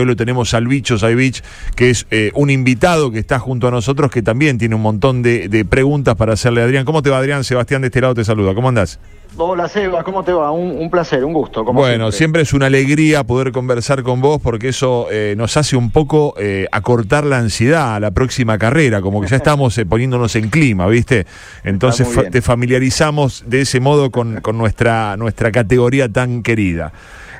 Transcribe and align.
Hoy 0.00 0.06
lo 0.06 0.16
tenemos 0.16 0.54
al 0.54 0.66
bicho 0.66 0.98
Saivich, 0.98 1.42
que 1.76 1.90
es 1.90 2.06
eh, 2.10 2.30
un 2.34 2.50
invitado 2.50 3.10
que 3.10 3.18
está 3.18 3.38
junto 3.38 3.68
a 3.68 3.70
nosotros, 3.70 4.10
que 4.10 4.22
también 4.22 4.58
tiene 4.58 4.74
un 4.74 4.82
montón 4.82 5.22
de, 5.22 5.48
de, 5.48 5.64
preguntas 5.64 6.16
para 6.16 6.34
hacerle 6.34 6.62
a 6.62 6.64
Adrián. 6.64 6.84
¿Cómo 6.84 7.02
te 7.02 7.10
va, 7.10 7.18
Adrián? 7.18 7.44
Sebastián 7.44 7.82
de 7.82 7.88
este 7.88 8.00
lado 8.00 8.14
te 8.14 8.24
saluda. 8.24 8.54
¿Cómo 8.54 8.68
andás? 8.68 8.98
Hola, 9.36 9.68
Seba, 9.68 10.02
¿cómo 10.02 10.24
te 10.24 10.32
va? 10.32 10.50
Un, 10.50 10.70
un 10.78 10.90
placer, 10.90 11.24
un 11.24 11.32
gusto. 11.32 11.62
bueno, 11.64 12.10
siempre. 12.10 12.42
es 12.42 12.52
una 12.52 12.66
alegría 12.66 13.24
poder 13.24 13.52
conversar 13.52 14.02
con 14.02 14.20
vos 14.20 14.40
porque 14.42 14.68
eso 14.68 15.06
eh, 15.10 15.34
nos 15.36 15.56
hace 15.56 15.76
un 15.76 15.90
poco 15.90 16.34
eh, 16.38 16.66
acortar 16.72 17.24
la 17.24 17.38
ansiedad 17.38 17.94
a 17.94 18.00
la 18.00 18.10
próxima 18.10 18.58
carrera, 18.58 19.00
como 19.00 19.20
que 19.20 19.28
ya 19.28 19.36
estamos 19.44 19.80
poniéndonos 19.88 20.34
en 20.34 20.48
clima, 20.48 20.86
¿viste? 20.88 21.26
Entonces 21.62 22.08
fa 22.08 22.24
te 22.30 22.42
familiarizamos 22.42 23.44
de 23.46 23.60
ese 23.60 23.80
modo 23.80 24.10
con, 24.10 24.40
con 24.40 24.58
nuestra, 24.58 25.16
nuestra 25.16 25.52
categoría 25.52 26.08
tan 26.08 26.42
querida. 26.42 26.92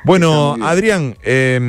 Bueno, 0.03 0.55
Adrián, 0.61 1.15
eh, 1.23 1.59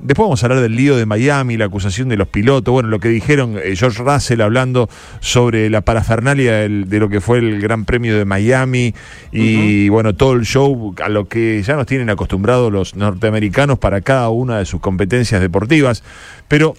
después 0.00 0.24
vamos 0.24 0.42
a 0.42 0.46
hablar 0.46 0.60
del 0.62 0.76
lío 0.76 0.96
de 0.96 1.06
Miami, 1.06 1.56
la 1.56 1.66
acusación 1.66 2.08
de 2.08 2.16
los 2.16 2.28
pilotos, 2.28 2.72
bueno, 2.72 2.88
lo 2.88 3.00
que 3.00 3.08
dijeron 3.08 3.58
eh, 3.62 3.76
George 3.76 4.02
Russell 4.02 4.40
hablando 4.40 4.88
sobre 5.20 5.68
la 5.68 5.82
parafernalia 5.82 6.54
del, 6.56 6.88
de 6.88 6.98
lo 6.98 7.08
que 7.08 7.20
fue 7.20 7.38
el 7.38 7.60
Gran 7.60 7.84
Premio 7.84 8.16
de 8.16 8.24
Miami 8.24 8.94
y, 9.30 9.88
bueno, 9.88 10.14
todo 10.14 10.32
el 10.32 10.44
show 10.44 10.94
a 11.02 11.08
lo 11.08 11.28
que 11.28 11.62
ya 11.62 11.76
nos 11.76 11.86
tienen 11.86 12.10
acostumbrados 12.10 12.72
los 12.72 12.94
norteamericanos 12.96 13.78
para 13.78 14.00
cada 14.00 14.30
una 14.30 14.58
de 14.58 14.64
sus 14.64 14.80
competencias 14.80 15.40
deportivas. 15.40 16.02
Pero, 16.48 16.74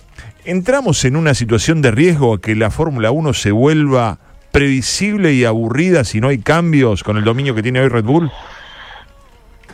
¿entramos 0.46 1.06
en 1.06 1.16
una 1.16 1.34
situación 1.34 1.82
de 1.82 1.92
riesgo 1.92 2.36
a 2.36 2.42
que 2.42 2.56
la 2.56 2.72
Fórmula 2.72 3.12
1 3.12 3.34
se 3.34 3.52
vuelva 3.52 4.20
previsible 4.52 5.34
y 5.34 5.46
aburrida 5.46 6.04
si 6.04 6.20
no 6.20 6.30
hay 6.30 6.40
cambios 6.40 7.04
con 7.04 7.18
el 7.18 7.24
dominio 7.24 7.54
que 7.54 7.62
tiene 7.62 7.82
hoy 7.82 7.90
Red 7.90 8.06
Bull? 8.06 8.32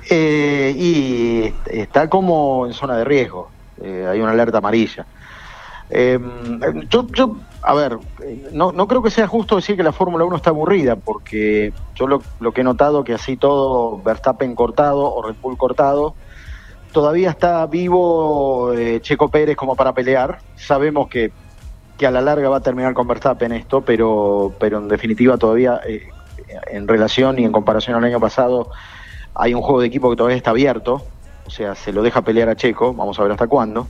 Eh, 0.09 0.73
y 0.77 1.53
está 1.65 2.09
como 2.09 2.65
en 2.67 2.73
zona 2.73 2.97
de 2.97 3.03
riesgo, 3.03 3.49
eh, 3.81 4.07
hay 4.09 4.19
una 4.19 4.31
alerta 4.31 4.57
amarilla. 4.57 5.05
Eh, 5.89 6.19
yo, 6.89 7.07
yo, 7.07 7.35
a 7.61 7.73
ver, 7.73 7.97
no, 8.51 8.71
no 8.71 8.87
creo 8.87 9.03
que 9.03 9.11
sea 9.11 9.27
justo 9.27 9.57
decir 9.57 9.75
que 9.75 9.83
la 9.83 9.91
Fórmula 9.91 10.25
1 10.25 10.37
está 10.37 10.49
aburrida, 10.49 10.95
porque 10.95 11.73
yo 11.95 12.07
lo, 12.07 12.21
lo, 12.39 12.51
que 12.51 12.61
he 12.61 12.63
notado 12.63 13.03
que 13.03 13.13
así 13.13 13.37
todo, 13.37 14.01
Verstappen 14.01 14.55
cortado 14.55 15.13
o 15.13 15.21
Red 15.21 15.35
Bull 15.41 15.57
cortado, 15.57 16.15
todavía 16.93 17.31
está 17.31 17.65
vivo 17.65 18.73
eh, 18.73 19.01
Checo 19.01 19.29
Pérez 19.29 19.57
como 19.57 19.75
para 19.75 19.93
pelear. 19.93 20.39
Sabemos 20.55 21.09
que, 21.09 21.31
que, 21.97 22.07
a 22.07 22.11
la 22.11 22.21
larga 22.21 22.49
va 22.49 22.57
a 22.57 22.61
terminar 22.61 22.93
con 22.93 23.07
Verstappen 23.07 23.51
esto, 23.51 23.81
pero, 23.81 24.53
pero 24.59 24.77
en 24.77 24.87
definitiva 24.87 25.37
todavía 25.37 25.81
eh, 25.85 26.07
en 26.71 26.87
relación 26.87 27.37
y 27.39 27.43
en 27.43 27.51
comparación 27.51 27.97
al 27.97 28.03
año 28.03 28.19
pasado 28.19 28.69
hay 29.35 29.53
un 29.53 29.61
juego 29.61 29.81
de 29.81 29.87
equipo 29.87 30.09
que 30.09 30.15
todavía 30.15 30.37
está 30.37 30.51
abierto, 30.51 31.01
o 31.45 31.49
sea, 31.49 31.75
se 31.75 31.91
lo 31.91 32.01
deja 32.01 32.21
pelear 32.21 32.49
a 32.49 32.55
Checo, 32.55 32.93
vamos 32.93 33.19
a 33.19 33.23
ver 33.23 33.31
hasta 33.31 33.47
cuándo. 33.47 33.87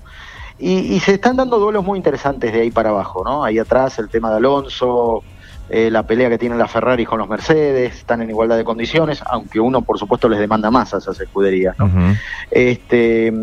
Y, 0.60 0.94
y 0.94 1.00
se 1.00 1.14
están 1.14 1.36
dando 1.36 1.58
duelos 1.60 1.84
muy 1.84 1.98
interesantes 1.98 2.54
de 2.54 2.62
ahí 2.62 2.72
para 2.72 2.90
abajo, 2.90 3.24
¿no? 3.24 3.44
Ahí 3.44 3.60
atrás 3.60 3.98
el 4.00 4.10
tema 4.10 4.30
de 4.30 4.38
Alonso, 4.38 5.24
eh, 5.70 5.90
la 5.90 6.04
pelea 6.04 6.30
que 6.30 6.38
tienen 6.38 6.58
las 6.58 6.70
Ferrari 6.70 7.06
con 7.06 7.20
los 7.20 7.30
Mercedes, 7.30 7.96
están 7.96 8.22
en 8.22 8.30
igualdad 8.30 8.58
de 8.58 8.66
condiciones, 8.66 9.24
aunque 9.26 9.60
uno 9.60 9.82
por 9.82 9.98
supuesto 9.98 10.28
les 10.28 10.40
demanda 10.40 10.70
más 10.70 10.94
a 10.94 10.98
esas 10.98 11.20
escuderías. 11.20 11.80
¿no? 11.80 11.86
Uh 11.86 11.90
-huh. 11.90 12.20
este, 12.52 13.34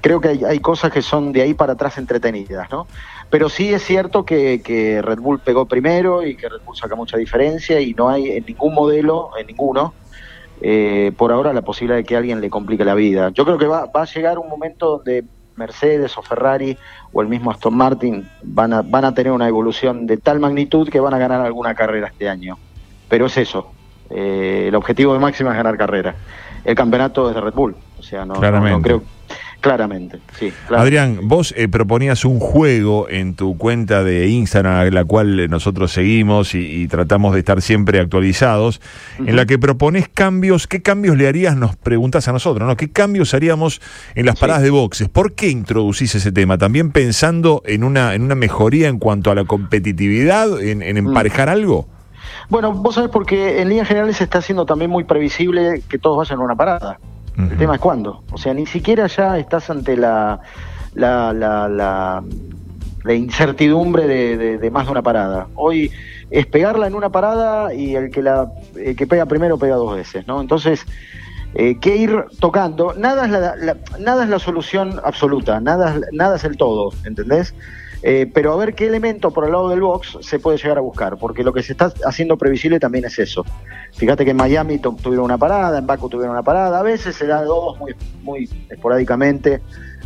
creo 0.00 0.20
que 0.20 0.28
hay, 0.28 0.44
hay, 0.44 0.58
cosas 0.58 0.92
que 0.92 1.02
son 1.02 1.32
de 1.32 1.42
ahí 1.42 1.54
para 1.54 1.74
atrás 1.74 1.96
entretenidas, 1.96 2.68
¿no? 2.70 2.86
Pero 3.30 3.48
sí 3.48 3.72
es 3.72 3.82
cierto 3.84 4.24
que, 4.24 4.60
que, 4.62 5.00
Red 5.02 5.20
Bull 5.20 5.38
pegó 5.38 5.66
primero 5.66 6.26
y 6.26 6.36
que 6.36 6.48
Red 6.48 6.62
Bull 6.64 6.76
saca 6.76 6.96
mucha 6.96 7.16
diferencia 7.16 7.80
y 7.80 7.94
no 7.94 8.08
hay 8.08 8.32
en 8.32 8.44
ningún 8.46 8.74
modelo, 8.74 9.30
en 9.38 9.46
ninguno, 9.46 9.94
eh, 10.60 11.12
por 11.16 11.32
ahora 11.32 11.52
la 11.52 11.62
posibilidad 11.62 11.96
de 11.96 12.04
que 12.04 12.16
alguien 12.16 12.40
le 12.40 12.50
complique 12.50 12.84
la 12.84 12.94
vida. 12.94 13.30
Yo 13.30 13.44
creo 13.44 13.58
que 13.58 13.66
va, 13.66 13.86
va 13.86 14.02
a 14.02 14.06
llegar 14.06 14.38
un 14.38 14.48
momento 14.48 14.98
donde 14.98 15.24
Mercedes 15.56 16.16
o 16.16 16.22
Ferrari 16.22 16.76
o 17.12 17.22
el 17.22 17.28
mismo 17.28 17.50
Aston 17.50 17.76
Martin 17.76 18.28
van 18.42 18.72
a, 18.72 18.82
van 18.82 19.04
a 19.04 19.14
tener 19.14 19.32
una 19.32 19.48
evolución 19.48 20.06
de 20.06 20.16
tal 20.16 20.40
magnitud 20.40 20.88
que 20.88 21.00
van 21.00 21.14
a 21.14 21.18
ganar 21.18 21.40
alguna 21.40 21.74
carrera 21.74 22.08
este 22.08 22.28
año. 22.28 22.58
Pero 23.08 23.26
es 23.26 23.36
eso, 23.36 23.72
eh, 24.10 24.66
el 24.68 24.74
objetivo 24.74 25.12
de 25.14 25.18
máxima 25.18 25.50
es 25.50 25.56
ganar 25.56 25.76
carrera. 25.76 26.14
El 26.64 26.74
campeonato 26.74 27.28
es 27.28 27.34
de 27.34 27.40
Red 27.40 27.54
Bull, 27.54 27.76
o 27.98 28.02
sea, 28.02 28.24
no, 28.24 28.34
no, 28.34 28.60
no 28.60 28.82
creo 28.82 29.02
Claramente, 29.60 30.18
sí. 30.38 30.52
Claramente. 30.68 30.98
Adrián, 30.98 31.28
vos 31.28 31.52
eh, 31.56 31.66
proponías 31.66 32.24
un 32.24 32.38
juego 32.38 33.08
en 33.08 33.34
tu 33.34 33.58
cuenta 33.58 34.04
de 34.04 34.28
Instagram, 34.28 34.92
la 34.92 35.04
cual 35.04 35.50
nosotros 35.50 35.90
seguimos 35.90 36.54
y, 36.54 36.60
y 36.82 36.86
tratamos 36.86 37.34
de 37.34 37.40
estar 37.40 37.60
siempre 37.60 37.98
actualizados, 37.98 38.80
uh 39.18 39.22
-huh. 39.22 39.28
en 39.30 39.34
la 39.34 39.46
que 39.46 39.58
propones 39.58 40.08
cambios. 40.08 40.68
¿Qué 40.68 40.80
cambios 40.80 41.16
le 41.16 41.26
harías? 41.26 41.56
Nos 41.56 41.74
preguntas 41.74 42.28
a 42.28 42.32
nosotros, 42.32 42.68
¿no? 42.68 42.76
¿Qué 42.76 42.92
cambios 42.92 43.34
haríamos 43.34 43.80
en 44.14 44.26
las 44.26 44.38
paradas 44.38 44.62
de 44.62 44.70
boxes? 44.70 45.08
¿Por 45.08 45.34
qué 45.34 45.48
introducís 45.50 46.14
ese 46.14 46.30
tema? 46.30 46.56
¿También 46.56 46.92
pensando 46.92 47.60
en 47.66 47.82
una, 47.82 48.14
en 48.14 48.22
una 48.22 48.36
mejoría 48.36 48.86
en 48.86 49.00
cuanto 49.00 49.32
a 49.32 49.34
la 49.34 49.44
competitividad, 49.44 50.60
en, 50.62 50.82
en 50.82 50.96
emparejar 50.98 51.48
uh 51.48 51.50
-huh. 51.50 51.54
algo? 51.54 51.88
Bueno, 52.48 52.72
vos 52.72 52.94
sabés 52.94 53.10
porque 53.10 53.60
en 53.60 53.68
líneas 53.70 53.88
generales 53.88 54.18
se 54.18 54.24
está 54.24 54.38
haciendo 54.38 54.64
también 54.64 54.90
muy 54.90 55.04
previsible 55.04 55.82
que 55.88 55.98
todos 55.98 56.16
vayan 56.18 56.38
a 56.40 56.44
una 56.44 56.54
parada. 56.54 56.98
Uh 57.38 57.42
-huh. 57.42 57.52
El 57.52 57.58
tema 57.58 57.74
es 57.76 57.80
cuándo. 57.80 58.24
O 58.32 58.36
sea, 58.36 58.52
ni 58.52 58.66
siquiera 58.66 59.06
ya 59.06 59.38
estás 59.38 59.70
ante 59.70 59.96
la, 59.96 60.40
la, 60.94 61.32
la, 61.32 61.68
la, 61.68 62.22
la 63.04 63.14
incertidumbre 63.14 64.06
de, 64.06 64.36
de, 64.36 64.58
de, 64.58 64.70
más 64.70 64.86
de 64.86 64.92
una 64.92 65.02
parada. 65.02 65.46
Hoy 65.54 65.90
es 66.30 66.46
pegarla 66.46 66.86
en 66.88 66.94
una 66.94 67.10
parada 67.10 67.72
y 67.72 67.94
el 67.94 68.10
que, 68.10 68.22
la, 68.22 68.50
el 68.76 68.96
que 68.96 69.06
pega 69.06 69.24
primero 69.26 69.56
pega 69.56 69.76
dos 69.76 69.94
veces, 69.94 70.26
¿no? 70.26 70.40
Entonces, 70.40 70.84
eh, 71.54 71.78
que 71.80 71.96
ir 71.96 72.24
tocando. 72.40 72.92
Nada 72.94 73.24
es 73.24 73.30
la, 73.30 73.56
la, 73.56 73.76
nada 73.98 74.24
es 74.24 74.30
la 74.30 74.38
solución 74.38 75.00
absoluta, 75.02 75.60
nada, 75.60 75.98
nada 76.12 76.36
es 76.36 76.44
el 76.44 76.56
todo, 76.56 76.90
¿entendés? 77.04 77.54
Eh, 78.02 78.30
pero 78.32 78.52
a 78.52 78.56
ver 78.56 78.74
qué 78.74 78.86
elemento 78.86 79.32
por 79.32 79.44
el 79.44 79.52
lado 79.52 79.68
del 79.68 79.80
box 79.80 80.18
se 80.20 80.38
puede 80.38 80.56
llegar 80.56 80.78
a 80.78 80.80
buscar, 80.80 81.16
porque 81.16 81.42
lo 81.42 81.52
que 81.52 81.62
se 81.62 81.72
está 81.72 81.92
haciendo 82.04 82.36
previsible 82.36 82.78
también 82.78 83.04
es 83.04 83.18
eso. 83.18 83.44
Fíjate 83.94 84.24
que 84.24 84.30
en 84.30 84.36
Miami 84.36 84.78
tuvieron 84.78 85.24
una 85.24 85.38
parada, 85.38 85.78
en 85.78 85.86
Baku 85.86 86.08
tuvieron 86.08 86.32
una 86.32 86.42
parada, 86.42 86.78
a 86.78 86.82
veces 86.82 87.16
se 87.16 87.26
da 87.26 87.42
dos 87.42 87.76
muy, 87.78 87.94
muy 88.22 88.48
esporádicamente, 88.70 89.60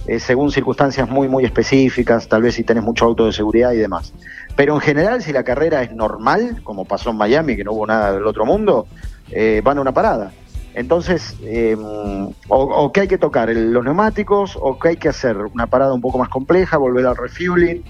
eh, 0.06 0.18
según 0.18 0.50
circunstancias 0.50 1.08
muy, 1.08 1.28
muy 1.28 1.44
específicas, 1.44 2.26
tal 2.28 2.42
vez 2.42 2.54
si 2.54 2.64
tenés 2.64 2.82
mucho 2.82 3.04
auto 3.04 3.26
de 3.26 3.32
seguridad 3.32 3.72
y 3.72 3.78
demás. 3.78 4.12
Pero 4.56 4.74
en 4.74 4.80
general, 4.80 5.22
si 5.22 5.32
la 5.32 5.44
carrera 5.44 5.82
es 5.82 5.92
normal, 5.92 6.60
como 6.64 6.84
pasó 6.86 7.10
en 7.10 7.16
Miami, 7.16 7.56
que 7.56 7.64
no 7.64 7.72
hubo 7.72 7.86
nada 7.86 8.12
del 8.12 8.26
otro 8.26 8.44
mundo, 8.46 8.86
eh, 9.30 9.60
van 9.62 9.78
a 9.78 9.80
una 9.80 9.92
parada. 9.92 10.32
Entonces, 10.74 11.36
eh, 11.42 11.76
o, 11.76 12.34
o, 12.48 12.92
que 12.92 13.00
hay 13.02 13.08
que 13.08 13.18
tocar 13.18 13.50
el, 13.50 13.72
los 13.72 13.84
neumáticos, 13.84 14.58
o 14.60 14.78
que 14.78 14.88
hay 14.90 14.96
que 14.96 15.08
hacer 15.08 15.36
una 15.36 15.66
parada 15.66 15.92
un 15.92 16.00
poco 16.00 16.18
más 16.18 16.28
compleja, 16.28 16.76
volver 16.76 17.06
al 17.06 17.16
refueling. 17.16 17.82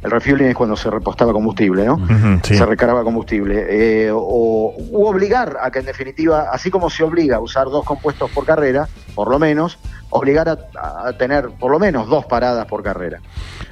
El 0.00 0.12
refueling 0.12 0.46
es 0.46 0.54
cuando 0.54 0.76
se 0.76 0.88
repostaba 0.90 1.32
combustible, 1.32 1.84
¿no? 1.84 1.94
Uh 1.94 2.06
-huh, 2.06 2.40
sí. 2.44 2.56
Se 2.56 2.64
recargaba 2.64 3.02
combustible. 3.02 3.66
Eh, 3.68 4.10
o 4.12 4.72
u 4.76 5.06
obligar 5.06 5.56
a 5.60 5.72
que, 5.72 5.80
en 5.80 5.86
definitiva, 5.86 6.50
así 6.52 6.70
como 6.70 6.88
se 6.88 7.02
obliga 7.02 7.38
a 7.38 7.40
usar 7.40 7.66
dos 7.66 7.84
compuestos 7.84 8.30
por 8.30 8.44
carrera, 8.44 8.88
por 9.16 9.28
lo 9.28 9.40
menos, 9.40 9.78
obligar 10.10 10.48
a, 10.48 10.58
a 11.04 11.12
tener 11.14 11.50
por 11.58 11.72
lo 11.72 11.80
menos 11.80 12.08
dos 12.08 12.24
paradas 12.26 12.66
por 12.66 12.84
carrera. 12.84 13.20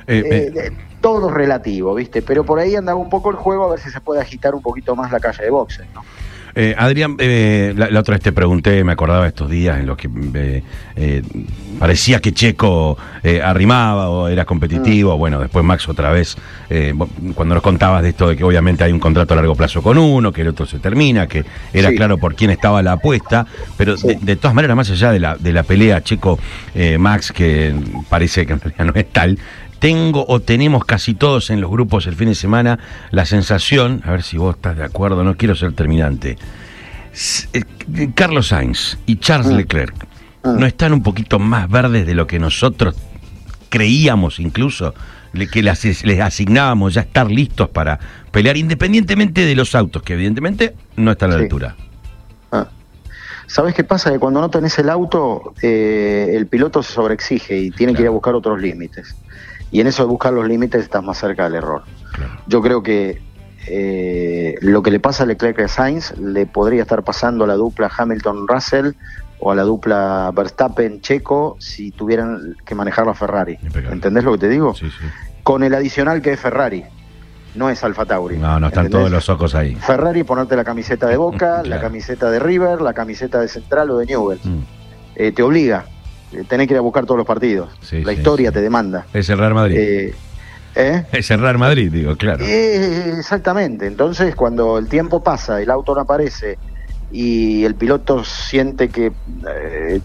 Eh, 0.08 0.52
eh, 0.54 0.72
todo 1.00 1.30
relativo, 1.30 1.94
¿viste? 1.94 2.22
Pero 2.22 2.44
por 2.44 2.58
ahí 2.58 2.74
andaba 2.74 2.98
un 2.98 3.10
poco 3.10 3.30
el 3.30 3.36
juego 3.36 3.64
a 3.64 3.68
ver 3.70 3.80
si 3.80 3.90
se 3.90 4.00
puede 4.00 4.20
agitar 4.20 4.54
un 4.54 4.62
poquito 4.62 4.96
más 4.96 5.12
la 5.12 5.20
calle 5.20 5.44
de 5.44 5.50
boxes, 5.50 5.86
¿no? 5.94 6.02
Eh, 6.58 6.74
Adrián, 6.78 7.16
eh, 7.18 7.74
la, 7.76 7.90
la, 7.90 8.00
otra 8.00 8.14
vez 8.14 8.22
te 8.22 8.32
pregunté, 8.32 8.82
me 8.82 8.92
acordaba 8.92 9.24
de 9.24 9.28
estos 9.28 9.50
días 9.50 9.78
en 9.78 9.84
los 9.84 9.98
que 9.98 10.08
eh, 10.34 10.62
eh 10.96 11.22
parecía 11.78 12.20
que 12.20 12.32
Checo 12.32 12.96
arrimaba 13.42 14.08
o 14.08 14.28
era 14.28 14.46
competitivo. 14.46 15.14
Mm. 15.14 15.18
Bueno, 15.18 15.40
después 15.40 15.62
Max 15.62 15.86
otra 15.90 16.10
vez, 16.10 16.38
cuando 17.34 17.54
nos 17.54 17.62
contabas 17.62 18.02
de 18.02 18.10
esto 18.10 18.28
de 18.28 18.36
que 18.36 18.44
obviamente 18.44 18.82
hay 18.84 18.92
un 18.92 19.00
contrato 19.00 19.34
a 19.34 19.36
largo 19.36 19.54
plazo 19.54 19.82
con 19.82 19.98
uno, 19.98 20.32
que 20.32 20.40
el 20.40 20.48
otro 20.48 20.64
se 20.64 20.78
termina, 20.78 21.26
que 21.26 21.44
era 21.74 21.90
sí. 21.90 21.96
claro 21.96 22.16
por 22.16 22.34
quién 22.34 22.50
estaba 22.50 22.82
la 22.82 22.92
apuesta, 22.92 23.46
pero 23.76 23.98
sí. 23.98 24.08
de, 24.08 24.14
de, 24.22 24.36
todas 24.36 24.54
maneras, 24.54 24.74
más 24.74 24.90
allá 24.90 25.12
de 25.12 25.18
la, 25.18 25.36
de 25.36 25.52
la 25.52 25.64
pelea 25.64 26.02
Checo-Max, 26.02 27.32
que 27.32 27.74
parece 28.08 28.46
que 28.46 28.54
en 28.54 28.60
realidad 28.60 28.84
no 28.86 28.92
es 28.94 29.12
tal, 29.12 29.38
tengo 29.78 30.24
o 30.28 30.40
tenemos 30.40 30.84
casi 30.84 31.14
todos 31.14 31.50
en 31.50 31.60
los 31.60 31.70
grupos 31.70 32.06
el 32.06 32.14
fin 32.14 32.28
de 32.28 32.34
semana 32.34 32.78
la 33.10 33.26
sensación, 33.26 34.02
a 34.04 34.12
ver 34.12 34.22
si 34.22 34.38
vos 34.38 34.56
estás 34.56 34.76
de 34.76 34.84
acuerdo, 34.84 35.24
no 35.24 35.36
quiero 35.36 35.54
ser 35.54 35.72
terminante, 35.72 36.38
eh, 37.52 37.62
Carlos 38.14 38.48
Sainz 38.48 38.98
y 39.06 39.16
Charles 39.16 39.52
mm. 39.52 39.56
Leclerc 39.56 39.94
mm. 40.44 40.58
no 40.58 40.66
están 40.66 40.92
un 40.92 41.02
poquito 41.02 41.38
más 41.38 41.68
verdes 41.68 42.06
de 42.06 42.14
lo 42.14 42.26
que 42.26 42.38
nosotros 42.38 42.94
creíamos 43.68 44.38
incluso, 44.38 44.94
que 45.52 45.62
les, 45.62 46.04
les 46.04 46.20
asignábamos 46.20 46.94
ya 46.94 47.02
estar 47.02 47.30
listos 47.30 47.68
para 47.68 47.98
pelear 48.30 48.56
independientemente 48.56 49.44
de 49.44 49.54
los 49.54 49.74
autos, 49.74 50.02
que 50.02 50.14
evidentemente 50.14 50.74
no 50.96 51.10
están 51.10 51.30
a 51.30 51.34
la 51.34 51.38
sí. 51.40 51.44
altura. 51.44 51.76
Ah. 52.52 52.68
¿Sabes 53.46 53.74
qué 53.74 53.84
pasa? 53.84 54.10
Que 54.10 54.18
cuando 54.18 54.40
no 54.40 54.50
tenés 54.50 54.78
el 54.78 54.88
auto, 54.88 55.54
eh, 55.62 56.32
el 56.32 56.46
piloto 56.46 56.82
se 56.82 56.92
sobreexige 56.92 57.58
y 57.58 57.70
tiene 57.70 57.92
claro. 57.92 57.96
que 57.96 58.02
ir 58.02 58.08
a 58.08 58.10
buscar 58.10 58.34
otros 58.34 58.60
límites. 58.60 59.14
Y 59.70 59.80
en 59.80 59.86
eso 59.86 60.04
de 60.04 60.08
buscar 60.08 60.32
los 60.32 60.46
límites 60.46 60.82
estás 60.82 61.02
más 61.02 61.18
cerca 61.18 61.44
del 61.44 61.56
error. 61.56 61.82
Claro. 62.12 62.32
Yo 62.46 62.62
creo 62.62 62.82
que 62.82 63.20
eh, 63.66 64.54
lo 64.60 64.82
que 64.82 64.90
le 64.90 65.00
pasa 65.00 65.24
a 65.24 65.26
Leclerc 65.26 65.60
a 65.60 65.68
Sainz 65.68 66.16
le 66.18 66.46
podría 66.46 66.82
estar 66.82 67.02
pasando 67.02 67.44
a 67.44 67.46
la 67.46 67.54
dupla 67.54 67.90
Hamilton-Russell 67.96 68.92
o 69.40 69.50
a 69.50 69.54
la 69.54 69.62
dupla 69.62 70.30
Verstappen-Checo 70.32 71.56
si 71.58 71.90
tuvieran 71.90 72.56
que 72.64 72.74
manejar 72.74 73.06
la 73.06 73.14
Ferrari. 73.14 73.58
¿Entendés 73.90 74.24
lo 74.24 74.32
que 74.32 74.38
te 74.38 74.48
digo? 74.48 74.74
Sí, 74.74 74.88
sí. 74.88 75.06
Con 75.42 75.62
el 75.62 75.74
adicional 75.74 76.22
que 76.22 76.32
es 76.32 76.40
Ferrari 76.40 76.84
no 77.56 77.70
es 77.70 77.82
Alfa 77.82 78.04
Tauri. 78.04 78.36
No, 78.36 78.60
no 78.60 78.68
están 78.68 78.90
todos 78.90 79.10
los 79.10 79.28
ojos 79.28 79.54
ahí. 79.54 79.74
Ferrari, 79.74 80.22
ponerte 80.22 80.56
la 80.56 80.64
camiseta 80.64 81.06
de 81.08 81.16
Boca, 81.16 81.62
la 81.64 81.80
camiseta 81.80 82.30
de 82.30 82.38
River, 82.38 82.80
la 82.80 82.92
camiseta 82.92 83.40
de 83.40 83.48
Central 83.48 83.90
o 83.90 83.98
de 83.98 84.06
Newell. 84.06 84.38
Mm. 84.42 84.58
Eh, 85.16 85.32
te 85.32 85.42
obliga. 85.42 85.86
Eh, 86.36 86.44
tenés 86.48 86.66
que 86.66 86.74
ir 86.74 86.78
a 86.78 86.82
buscar 86.82 87.04
todos 87.04 87.18
los 87.18 87.26
partidos. 87.26 87.68
la 87.92 88.12
historia 88.12 88.52
te 88.52 88.60
demanda. 88.60 89.06
Es 89.12 89.28
el 89.28 89.38
Real 89.38 89.54
Madrid. 89.54 89.76
Eh, 90.78 91.04
es 91.10 91.30
el 91.30 91.40
Real 91.40 91.58
Madrid, 91.58 91.90
digo, 91.90 92.16
claro. 92.16 92.44
exactamente. 92.44 93.86
Entonces, 93.86 94.34
cuando 94.34 94.78
el 94.78 94.88
tiempo 94.88 95.22
pasa, 95.22 95.60
el 95.62 95.70
auto 95.70 95.94
no 95.94 96.02
aparece 96.02 96.58
y 97.10 97.64
el 97.64 97.76
piloto 97.76 98.24
siente 98.24 98.88
que 98.88 99.12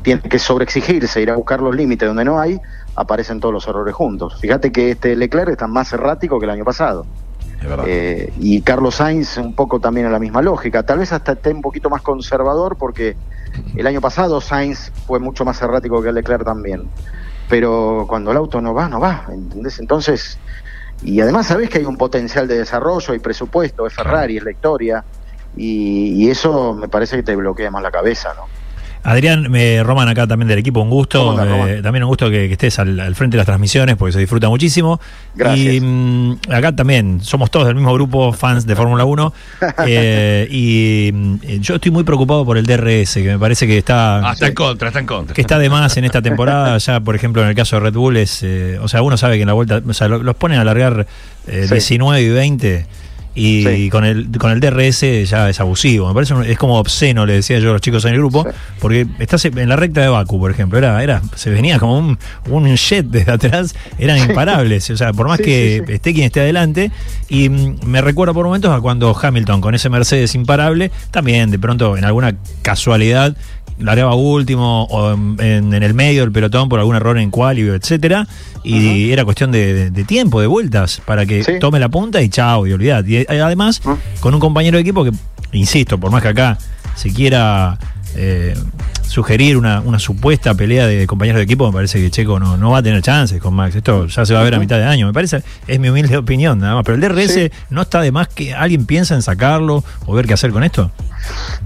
tiene 0.01 0.21
que 0.21 0.39
sobreexigirse, 0.39 1.21
ir 1.21 1.31
a 1.31 1.35
buscar 1.35 1.59
los 1.59 1.75
límites 1.75 2.07
donde 2.07 2.23
no 2.23 2.39
hay, 2.39 2.59
aparecen 2.95 3.39
todos 3.39 3.53
los 3.53 3.67
errores 3.67 3.93
juntos. 3.93 4.39
Fíjate 4.39 4.71
que 4.71 4.91
este 4.91 5.15
Leclerc 5.15 5.49
está 5.49 5.67
más 5.67 5.91
errático 5.91 6.39
que 6.39 6.45
el 6.45 6.51
año 6.51 6.63
pasado. 6.63 7.05
Eh, 7.85 8.33
y 8.39 8.61
Carlos 8.61 8.95
Sainz 8.95 9.37
un 9.37 9.53
poco 9.53 9.79
también 9.79 10.07
en 10.07 10.11
la 10.11 10.19
misma 10.19 10.41
lógica. 10.41 10.83
Tal 10.83 10.99
vez 10.99 11.11
hasta 11.11 11.33
esté 11.33 11.53
un 11.53 11.61
poquito 11.61 11.89
más 11.89 12.01
conservador 12.01 12.75
porque 12.77 13.15
el 13.75 13.87
año 13.87 14.01
pasado 14.01 14.41
Sainz 14.41 14.91
fue 15.05 15.19
mucho 15.19 15.45
más 15.45 15.61
errático 15.61 16.01
que 16.01 16.11
Leclerc 16.11 16.43
también. 16.43 16.89
Pero 17.49 18.05
cuando 18.07 18.31
el 18.31 18.37
auto 18.37 18.61
no 18.61 18.73
va, 18.73 18.87
no 18.87 18.99
va, 18.99 19.25
¿entendés? 19.29 19.79
Entonces, 19.79 20.39
y 21.03 21.19
además 21.19 21.47
sabés 21.47 21.69
que 21.69 21.79
hay 21.79 21.85
un 21.85 21.97
potencial 21.97 22.47
de 22.47 22.57
desarrollo, 22.57 23.13
y 23.13 23.19
presupuesto, 23.19 23.85
es 23.87 23.93
Ferrari, 23.93 24.37
es 24.37 24.43
la 24.43 24.51
historia, 24.51 25.03
y, 25.57 26.13
y 26.23 26.29
eso 26.29 26.73
me 26.73 26.87
parece 26.87 27.17
que 27.17 27.23
te 27.23 27.35
bloquea 27.35 27.69
más 27.69 27.83
la 27.83 27.91
cabeza, 27.91 28.33
¿no? 28.35 28.60
Adrián 29.03 29.49
me 29.49 29.81
Roman 29.83 30.07
acá 30.07 30.27
también 30.27 30.47
del 30.47 30.59
equipo, 30.59 30.79
un 30.79 30.89
gusto. 30.89 31.35
Eh, 31.67 31.81
también 31.81 32.03
un 32.03 32.09
gusto 32.09 32.29
que, 32.29 32.51
estés 32.51 32.77
al, 32.77 33.15
frente 33.15 33.35
de 33.35 33.39
las 33.39 33.45
transmisiones 33.45 33.95
porque 33.95 34.13
se 34.13 34.19
disfruta 34.19 34.47
muchísimo. 34.49 34.99
Gracias. 35.33 35.75
Y 35.75 35.81
mm, 35.81 36.39
acá 36.49 36.75
también 36.75 37.19
somos 37.21 37.49
todos 37.49 37.65
del 37.65 37.75
mismo 37.75 37.93
grupo, 37.93 38.31
fans 38.31 38.65
de 38.65 38.75
Fórmula 38.75 39.05
1. 39.05 39.33
Eh, 39.87 40.47
y 40.51 41.11
mm, 41.11 41.35
yo 41.59 41.75
estoy 41.75 41.91
muy 41.91 42.03
preocupado 42.03 42.45
por 42.45 42.57
el 42.57 42.65
DRS, 42.65 43.15
que 43.15 43.23
me 43.23 43.39
parece 43.39 43.65
que 43.65 43.77
está. 43.77 44.29
Ah, 44.29 44.33
está 44.33 44.47
en 44.47 44.53
contra, 44.53 44.89
está 44.89 44.99
en 44.99 45.05
contra. 45.05 45.33
Que 45.33 45.41
está 45.41 45.57
de 45.57 45.69
más 45.69 45.97
en 45.97 46.05
esta 46.05 46.21
temporada. 46.21 46.77
ya, 46.77 46.99
por 46.99 47.15
ejemplo, 47.15 47.41
en 47.41 47.49
el 47.49 47.55
caso 47.55 47.77
de 47.77 47.79
Red 47.81 47.93
Bull, 47.93 48.17
es. 48.17 48.43
Eh, 48.43 48.77
o 48.81 48.87
sea, 48.87 49.01
uno 49.01 49.17
sabe 49.17 49.35
que 49.35 49.41
en 49.41 49.47
la 49.47 49.53
vuelta. 49.53 49.81
O 49.85 49.93
sea, 49.93 50.07
los 50.07 50.35
ponen 50.35 50.59
a 50.59 50.61
alargar 50.61 51.07
19 51.47 52.21
y 52.21 52.29
20 52.29 52.85
y 53.33 53.89
con 53.89 54.03
el 54.03 54.29
con 54.37 54.51
el 54.51 54.59
DRS 54.59 55.29
ya 55.29 55.49
es 55.49 55.59
abusivo. 55.59 56.07
Me 56.07 56.13
parece 56.13 56.33
es 56.51 56.57
como 56.57 56.77
obsceno, 56.77 57.25
le 57.25 57.33
decía 57.33 57.59
yo 57.59 57.69
a 57.69 57.73
los 57.73 57.81
chicos 57.81 58.03
en 58.05 58.13
el 58.13 58.19
grupo, 58.19 58.45
porque 58.79 59.07
estás 59.19 59.45
en 59.45 59.69
la 59.69 59.75
recta 59.75 60.01
de 60.01 60.09
Baku, 60.09 60.39
por 60.39 60.51
ejemplo, 60.51 60.77
era 60.77 61.01
era 61.01 61.21
se 61.35 61.49
venía 61.49 61.79
como 61.79 61.97
un, 61.97 62.17
un 62.49 62.75
jet 62.75 63.05
desde 63.05 63.31
atrás, 63.31 63.75
eran 63.97 64.17
imparables, 64.17 64.89
o 64.89 64.97
sea, 64.97 65.13
por 65.13 65.27
más 65.27 65.39
que 65.39 65.83
esté 65.87 66.13
quien 66.13 66.25
esté 66.25 66.41
adelante 66.41 66.91
y 67.29 67.49
mm, 67.49 67.85
me 67.85 68.01
recuerda 68.01 68.33
por 68.33 68.45
momentos 68.45 68.71
a 68.71 68.81
cuando 68.81 69.17
Hamilton 69.17 69.61
con 69.61 69.75
ese 69.75 69.89
Mercedes 69.89 70.35
imparable, 70.35 70.91
también 71.11 71.51
de 71.51 71.59
pronto 71.59 71.97
en 71.97 72.03
alguna 72.03 72.35
casualidad 72.61 73.35
largaba 73.81 74.15
último 74.15 74.83
o 74.85 75.13
en, 75.13 75.73
el 75.73 75.93
medio 75.93 76.21
del 76.21 76.31
pelotón 76.31 76.69
por 76.69 76.79
algún 76.79 76.95
error 76.95 77.17
en 77.17 77.31
qualio, 77.31 77.75
etcétera, 77.75 78.27
y 78.63 79.11
era 79.11 79.25
cuestión 79.25 79.51
de, 79.51 79.89
tiempo, 80.07 80.39
de 80.41 80.47
vueltas, 80.47 81.01
para 81.05 81.25
que 81.25 81.43
tome 81.59 81.79
la 81.79 81.89
punta 81.89 82.21
y 82.21 82.29
chao, 82.29 82.67
y 82.67 82.73
olvidad. 82.73 83.05
Y 83.05 83.20
eh, 83.29 83.41
además, 83.41 83.81
con 84.19 84.33
un 84.33 84.39
compañero 84.39 84.77
de 84.77 84.81
equipo 84.81 85.03
que, 85.03 85.11
insisto, 85.51 85.99
por 85.99 86.11
más 86.11 86.21
que 86.21 86.29
acá 86.29 86.57
se 86.95 87.13
quiera 87.13 87.77
eh, 88.15 88.55
sugerir 89.03 89.57
una, 89.57 89.99
supuesta 89.99 90.53
pelea 90.53 90.87
de 90.87 91.05
compañeros 91.05 91.39
de 91.39 91.43
equipo, 91.43 91.67
me 91.67 91.73
parece 91.73 91.99
que 91.99 92.09
Checo 92.09 92.39
no, 92.39 92.55
no 92.55 92.71
va 92.71 92.77
a 92.77 92.83
tener 92.83 93.01
chances 93.01 93.41
con 93.41 93.53
Max. 93.53 93.75
Esto 93.75 94.07
ya 94.07 94.25
se 94.25 94.33
va 94.33 94.39
a 94.39 94.43
ver 94.43 94.55
a 94.55 94.59
mitad 94.59 94.77
de 94.77 94.85
año, 94.85 95.05
me 95.05 95.13
parece, 95.13 95.43
es 95.67 95.79
mi 95.79 95.89
humilde 95.89 96.15
opinión 96.15 96.59
nada 96.59 96.75
más. 96.75 96.85
Pero 96.85 96.95
el 96.95 97.01
DRS 97.01 97.51
no 97.69 97.81
está 97.81 98.01
de 98.01 98.11
más 98.11 98.29
que 98.29 98.53
alguien 98.53 98.85
piensa 98.85 99.15
en 99.15 99.21
sacarlo 99.21 99.83
o 100.05 100.13
ver 100.13 100.27
qué 100.27 100.33
hacer 100.33 100.51
con 100.51 100.63
esto. 100.63 100.91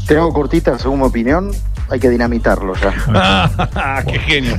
Tengo 0.08 0.34
cortita, 0.34 0.78
según 0.80 1.00
mi 1.00 1.06
opinión, 1.06 1.52
hay 1.90 2.00
que 2.00 2.10
dinamitarlo 2.10 2.74
ya. 2.76 4.04
¡Qué 4.08 4.20
genio! 4.20 4.58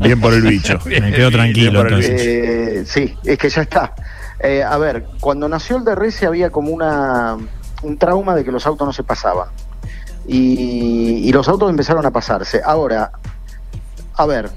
Bien 0.00 0.20
por 0.20 0.34
el 0.34 0.42
bicho. 0.42 0.78
Me 0.86 1.12
quedo 1.12 1.30
tranquilo. 1.30 1.86
Eh, 1.88 2.84
sí, 2.86 3.14
es 3.24 3.38
que 3.38 3.48
ya 3.48 3.62
está. 3.62 3.94
Eh, 4.40 4.62
a 4.62 4.76
ver, 4.78 5.06
cuando 5.20 5.48
nació 5.48 5.76
el 5.76 5.84
DRS 5.84 6.22
había 6.24 6.50
como 6.50 6.70
una 6.70 7.36
un 7.84 7.98
trauma 7.98 8.34
de 8.34 8.44
que 8.44 8.50
los 8.50 8.66
autos 8.66 8.86
no 8.86 8.92
se 8.92 9.04
pasaban. 9.04 9.48
Y, 10.26 11.30
los 11.32 11.48
autos 11.48 11.68
empezaron 11.68 12.06
a 12.06 12.10
pasarse. 12.10 12.62
Ahora, 12.64 13.12
a 14.14 14.26
ver, 14.26 14.50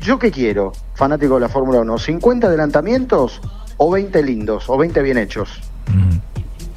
¿yo 0.00 0.18
qué 0.18 0.32
quiero, 0.32 0.72
fanático 0.94 1.34
de 1.34 1.40
la 1.40 1.48
Fórmula 1.48 1.80
1? 1.80 1.94
¿50 1.94 2.44
adelantamientos 2.44 3.40
o 3.76 3.90
20 3.90 4.22
lindos 4.22 4.68
o 4.68 4.76
20 4.76 5.02
bien 5.02 5.18
hechos? 5.18 5.60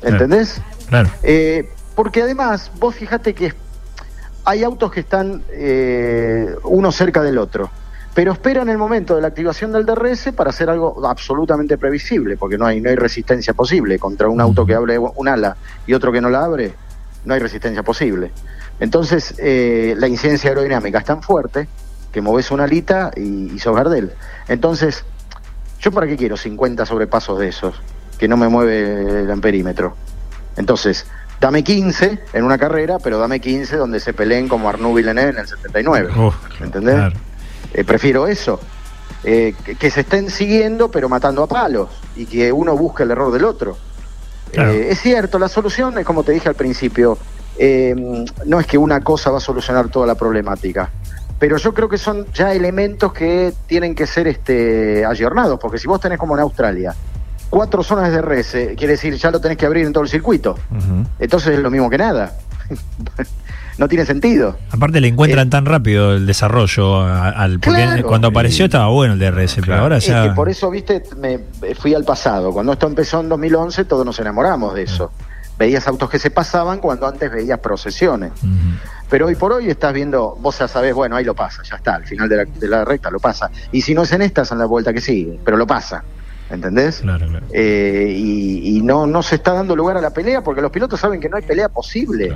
¿Entendés? 0.02 0.62
Claro. 0.90 1.10
Eh, 1.24 1.70
porque 1.96 2.22
además, 2.22 2.72
vos 2.80 2.96
fijate 2.96 3.34
que 3.34 3.54
hay 4.46 4.64
autos 4.64 4.92
que 4.92 5.00
están 5.00 5.44
eh, 5.50 6.54
uno 6.64 6.92
cerca 6.92 7.22
del 7.22 7.38
otro, 7.38 7.70
pero 8.14 8.34
esperan 8.34 8.70
el 8.70 8.78
momento 8.78 9.16
de 9.16 9.22
la 9.22 9.28
activación 9.28 9.72
del 9.72 9.86
DRS 9.86 10.32
para 10.36 10.50
hacer 10.50 10.70
algo 10.70 11.06
absolutamente 11.08 11.78
previsible, 11.78 12.38
porque 12.38 12.58
no 12.58 12.66
hay, 12.66 12.82
no 12.82 12.90
hay 12.90 12.96
resistencia 12.96 13.54
posible 13.54 14.00
contra 14.00 14.28
un 14.28 14.42
auto 14.42 14.66
que 14.66 14.74
abre 14.74 14.98
un 14.98 15.28
ala 15.28 15.56
y 15.86 15.94
otro 15.94 16.12
que 16.12 16.20
no 16.20 16.30
la 16.30 16.44
abre, 16.44 16.74
no 17.26 17.34
hay 17.34 17.40
resistencia 17.40 17.84
posible. 17.84 18.32
Entonces, 18.80 19.36
eh, 19.38 19.94
la 19.98 20.08
incidencia 20.08 20.50
aerodinámica 20.50 21.00
es 21.00 21.06
tan 21.06 21.22
fuerte 21.22 21.68
que 22.12 22.22
moves 22.22 22.50
una 22.52 22.64
alita 22.64 23.12
y, 23.16 23.54
y 23.54 23.60
sos 23.60 23.76
Gardel. 23.76 24.14
Entonces, 24.48 25.04
¿yo 25.80 25.92
para 25.92 26.08
qué 26.08 26.18
quiero 26.18 26.38
50 26.38 26.86
sobrepasos 26.86 27.40
de 27.40 27.50
esos? 27.50 27.80
Que 28.18 28.28
no 28.28 28.38
me 28.38 28.48
mueve 28.48 29.22
el 29.22 29.32
amperímetro. 29.32 29.96
Entonces, 30.58 31.06
dame 31.40 31.64
15 31.64 32.20
en 32.34 32.44
una 32.44 32.58
carrera, 32.58 32.98
pero 33.00 33.20
dame 33.20 33.40
15 33.40 33.78
donde 33.78 34.00
se 34.00 34.14
peleen 34.14 34.48
como 34.48 34.68
Arnaud 34.68 34.96
Villeneuve 34.96 35.30
en 35.30 35.38
el 35.38 35.48
79. 35.48 36.10
¿Entendés? 36.62 37.14
Eh, 37.74 37.84
prefiero 37.84 38.28
eso. 38.28 38.60
Eh, 39.24 39.54
que, 39.78 39.92
se 39.92 40.02
estén 40.02 40.30
siguiendo 40.30 40.90
pero 40.90 41.10
matando 41.10 41.44
a 41.44 41.48
palos 41.48 41.90
y 42.16 42.26
que 42.26 42.54
uno 42.54 42.78
busque 42.78 43.04
el 43.04 43.12
error 43.12 43.32
del 43.34 43.44
otro. 43.44 43.78
Eh, 44.54 44.88
es 44.92 45.02
cierto, 45.02 45.38
la 45.38 45.50
solución 45.50 45.98
es 45.98 46.06
como 46.06 46.24
te 46.24 46.32
dije 46.32 46.48
al 46.48 46.56
principio, 46.56 47.18
no 48.46 48.60
es 48.60 48.66
que 48.66 48.78
una 48.78 49.02
cosa 49.02 49.30
va 49.30 49.38
a 49.38 49.42
solucionar 49.42 49.90
toda 49.90 50.08
la 50.08 50.16
problemática, 50.16 50.90
pero 51.38 51.58
yo 51.58 51.74
creo 51.74 51.90
que 51.90 51.98
son 51.98 52.26
ya 52.34 52.54
elementos 52.54 53.12
que 53.12 53.54
tienen 53.68 53.94
que 53.94 54.08
ser 54.08 54.28
este, 54.28 55.06
ayornados, 55.06 55.60
porque 55.60 55.78
si 55.78 55.88
vos 55.88 56.00
tenés 56.00 56.18
como 56.18 56.36
en 56.36 56.42
Australia, 56.42 56.96
cuatro 57.50 57.84
zonas 57.84 58.12
de 58.12 58.22
RS, 58.22 58.52
quiere 58.78 58.94
decir 58.94 59.16
ya 59.16 59.32
lo 59.32 59.42
tenés 59.42 59.58
que 59.58 59.66
abrir 59.66 59.86
en 59.86 59.94
todo 59.94 60.04
el 60.04 60.10
circuito. 60.10 60.58
Entonces 61.20 61.56
es 61.56 61.60
lo 61.60 61.70
mismo 61.70 61.90
que 61.90 61.98
nada. 61.98 62.38
No 63.80 63.88
tiene 63.88 64.06
sentido. 64.06 64.58
Aparte 64.72 65.00
le 65.00 65.08
encuentran 65.08 65.48
eh, 65.48 65.52
tan 65.52 65.66
rápido 65.66 66.14
el 66.14 66.26
desarrollo 66.26 67.02
al 67.02 67.60
porque 67.60 68.04
cuando 68.04 68.28
apareció 68.28 68.66
estaba 68.66 68.90
bueno 68.90 69.14
el 69.14 69.20
DRS, 69.20 69.58
pero 69.62 69.78
ahora 69.78 70.00
ya 70.00 70.36
por 70.36 70.50
eso, 70.50 70.70
viste, 70.70 71.02
me 71.18 71.40
fui 71.76 71.94
al 71.94 72.04
pasado. 72.04 72.52
Cuando 72.52 72.74
esto 72.74 72.88
empezó 72.88 73.22
en 73.22 73.30
2011 73.30 73.86
todos 73.86 74.06
nos 74.06 74.20
enamoramos 74.20 74.76
de 74.76 74.84
eso. 74.84 75.12
Veías 75.58 75.88
autos 75.88 76.10
que 76.10 76.20
se 76.20 76.30
pasaban 76.30 76.80
cuando 76.80 77.08
antes 77.08 77.32
veías 77.32 77.60
procesiones. 77.60 78.34
Pero 79.10 79.28
hoy 79.28 79.36
por 79.36 79.54
hoy 79.54 79.70
estás 79.70 79.94
viendo, 79.94 80.38
vos 80.40 80.60
ya 80.60 80.68
sabés, 80.68 80.94
bueno, 80.94 81.16
ahí 81.16 81.24
lo 81.24 81.34
pasa, 81.34 81.64
ya 81.64 81.78
está, 81.78 81.96
al 81.96 82.06
final 82.06 82.30
de 82.30 82.36
la, 82.36 82.46
de 82.46 82.68
la 82.68 82.86
recta 82.86 83.10
lo 83.10 83.20
pasa. 83.20 83.50
Y 83.72 83.82
si 83.82 83.96
no 83.96 84.04
es 84.04 84.12
en 84.12 84.22
esta, 84.22 84.44
es 84.44 84.52
en 84.52 84.60
la 84.60 84.66
vuelta 84.66 84.94
que 84.94 85.02
sigue, 85.02 85.40
pero 85.44 85.58
lo 85.58 85.66
pasa. 85.66 86.04
¿entendés? 86.50 87.00
Claro, 87.02 87.28
claro. 87.28 87.46
Eh, 87.52 88.14
y, 88.16 88.82
no, 88.82 89.06
no 89.06 89.22
se 89.22 89.36
está 89.36 89.54
dando 89.54 89.76
lugar 89.76 89.98
a 89.98 90.02
la 90.02 90.12
pelea 90.12 90.44
porque 90.44 90.62
los 90.62 90.72
pilotos 90.72 91.00
saben 91.00 91.20
que 91.20 91.30
no 91.30 91.38
hay 91.38 91.44
pelea 91.44 91.70
posible. 91.70 92.36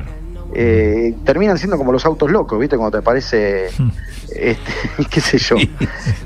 Eh, 0.56 1.16
terminan 1.26 1.58
siendo 1.58 1.78
como 1.78 1.92
los 1.92 2.06
autos 2.06 2.30
locos, 2.32 2.60
¿viste? 2.60 2.78
Cuando 2.78 2.92
te 2.92 2.98
aparece, 3.00 3.68
este, 4.36 4.72
qué 5.10 5.22
sé 5.22 5.38
yo, 5.38 5.56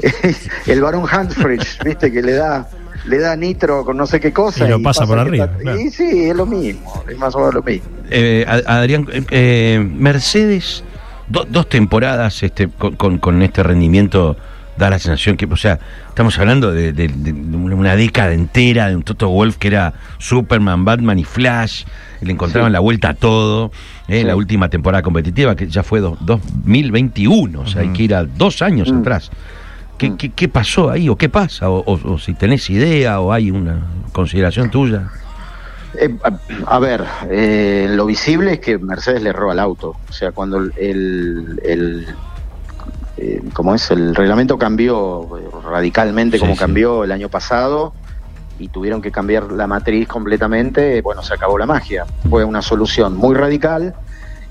el 0.67 0.81
varón 0.81 1.05
Hansfridge, 1.09 1.83
¿viste? 1.83 2.11
Que 2.11 2.21
le 2.21 2.33
da 2.33 2.67
le 3.05 3.19
da 3.19 3.37
nitro 3.37 3.85
con 3.85 3.95
no 3.95 4.05
sé 4.05 4.19
qué 4.19 4.33
cosa. 4.33 4.65
Y 4.65 4.69
lo 4.69 4.81
pasa, 4.81 5.05
por 5.05 5.17
arriba. 5.17 5.49
Y 5.79 5.89
sí, 5.91 6.25
es 6.25 6.35
lo 6.35 6.45
mismo, 6.45 7.05
es 7.07 7.17
más 7.17 7.33
o 7.35 7.39
menos 7.39 7.53
lo 7.53 7.63
mismo. 7.63 7.87
Eh, 8.09 8.45
Adrián, 8.65 9.07
Mercedes, 9.97 10.83
dos 11.29 11.69
temporadas 11.69 12.43
este, 12.43 12.67
con, 12.67 13.17
con 13.19 13.41
este 13.41 13.63
rendimiento 13.63 14.35
da 14.77 14.89
la 14.89 14.99
sensación 14.99 15.37
que, 15.37 15.45
o 15.45 15.57
sea, 15.57 15.79
estamos 16.07 16.37
hablando 16.37 16.71
de, 16.71 17.11
una 17.53 17.95
década 17.95 18.33
entera 18.33 18.89
de 18.89 18.95
un 18.95 19.03
Toto 19.03 19.29
Wolf 19.29 19.57
que 19.57 19.67
era 19.67 19.93
Superman, 20.19 20.85
Batman 20.85 21.19
y 21.19 21.23
Flash, 21.23 21.83
le 22.21 22.31
encontraban 22.31 22.71
la 22.71 22.79
vuelta 22.79 23.09
a 23.09 23.13
todo, 23.15 23.71
¿eh? 24.07 24.23
la 24.23 24.35
última 24.35 24.69
temporada 24.69 25.01
competitiva 25.01 25.55
que 25.55 25.67
ya 25.67 25.83
fue 25.83 25.99
2021, 25.99 27.61
o 27.61 27.67
sea, 27.67 27.81
hay 27.81 27.89
que 27.93 28.03
ir 28.03 28.15
a 28.15 28.23
dos 28.23 28.61
años 28.61 28.91
mm. 28.91 28.99
atrás. 28.99 29.31
¿Qué, 29.97 30.11
mm. 30.11 30.17
¿Qué, 30.17 30.29
qué, 30.31 30.47
pasó 30.47 30.89
ahí 30.89 31.09
o 31.09 31.15
qué 31.15 31.29
pasa? 31.29 31.69
O, 31.69 32.17
si 32.19 32.33
tenés 32.33 32.69
idea 32.69 33.19
o 33.19 33.31
hay 33.31 33.51
una 33.51 33.81
consideración 34.11 34.69
tuya. 34.69 35.09
Eh, 35.99 36.15
a, 36.65 36.79
ver, 36.79 37.03
eh, 37.29 37.87
lo 37.89 38.05
visible 38.05 38.53
es 38.53 38.59
que 38.59 38.77
Mercedes 38.77 39.21
le 39.21 39.33
roba 39.33 39.53
el 39.53 39.59
auto. 39.59 39.95
O 40.07 40.13
sea, 40.13 40.31
cuando 40.31 40.57
el, 40.57 40.71
el, 41.63 42.07
eh, 43.17 43.41
como 43.53 43.73
es, 43.73 43.89
el 43.89 44.13
reglamento 44.13 44.57
cambió 44.57 45.27
radicalmente 45.63 46.37
como 46.37 46.55
cambió 46.55 47.03
el 47.03 47.11
año 47.11 47.29
pasado 47.29 47.93
y 48.59 48.69
tuvieron 48.69 49.01
que 49.01 49.11
cambiar 49.11 49.51
la 49.51 49.67
matriz 49.67 50.07
completamente, 50.07 51.01
bueno, 51.01 51.21
se 51.21 51.33
acabó 51.33 51.57
la 51.57 51.65
magia. 51.65 52.05
Fue 52.29 52.43
una 52.43 52.61
solución 52.61 53.15
muy 53.15 53.35
radical 53.35 53.95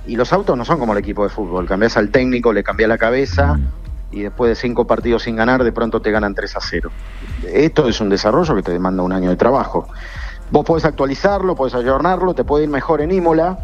y 0.06 0.16
los 0.16 0.32
autos 0.32 0.56
no 0.56 0.64
son 0.64 0.78
como 0.78 0.92
el 0.92 0.98
equipo 0.98 1.24
de 1.24 1.30
fútbol. 1.30 1.66
Cambias 1.66 1.96
al 1.96 2.10
técnico, 2.10 2.52
le 2.52 2.62
cambias 2.62 2.88
la 2.88 2.98
cabeza 2.98 3.58
y 4.10 4.22
después 4.22 4.48
de 4.48 4.54
cinco 4.54 4.86
partidos 4.86 5.24
sin 5.24 5.36
ganar, 5.36 5.64
de 5.64 5.72
pronto 5.72 6.00
te 6.00 6.10
ganan 6.10 6.34
3 6.34 6.56
a 6.56 6.60
0. 6.60 6.90
Esto 7.52 7.88
es 7.88 8.00
un 8.00 8.08
desarrollo 8.08 8.54
que 8.54 8.62
te 8.62 8.72
demanda 8.72 9.02
un 9.02 9.12
año 9.12 9.30
de 9.30 9.36
trabajo. 9.36 9.88
Vos 10.50 10.64
podés 10.64 10.84
actualizarlo, 10.84 11.56
podés 11.56 11.74
ayornarlo, 11.74 12.34
te 12.34 12.44
puede 12.44 12.64
ir 12.64 12.70
mejor 12.70 13.00
en 13.00 13.10
Imola, 13.10 13.58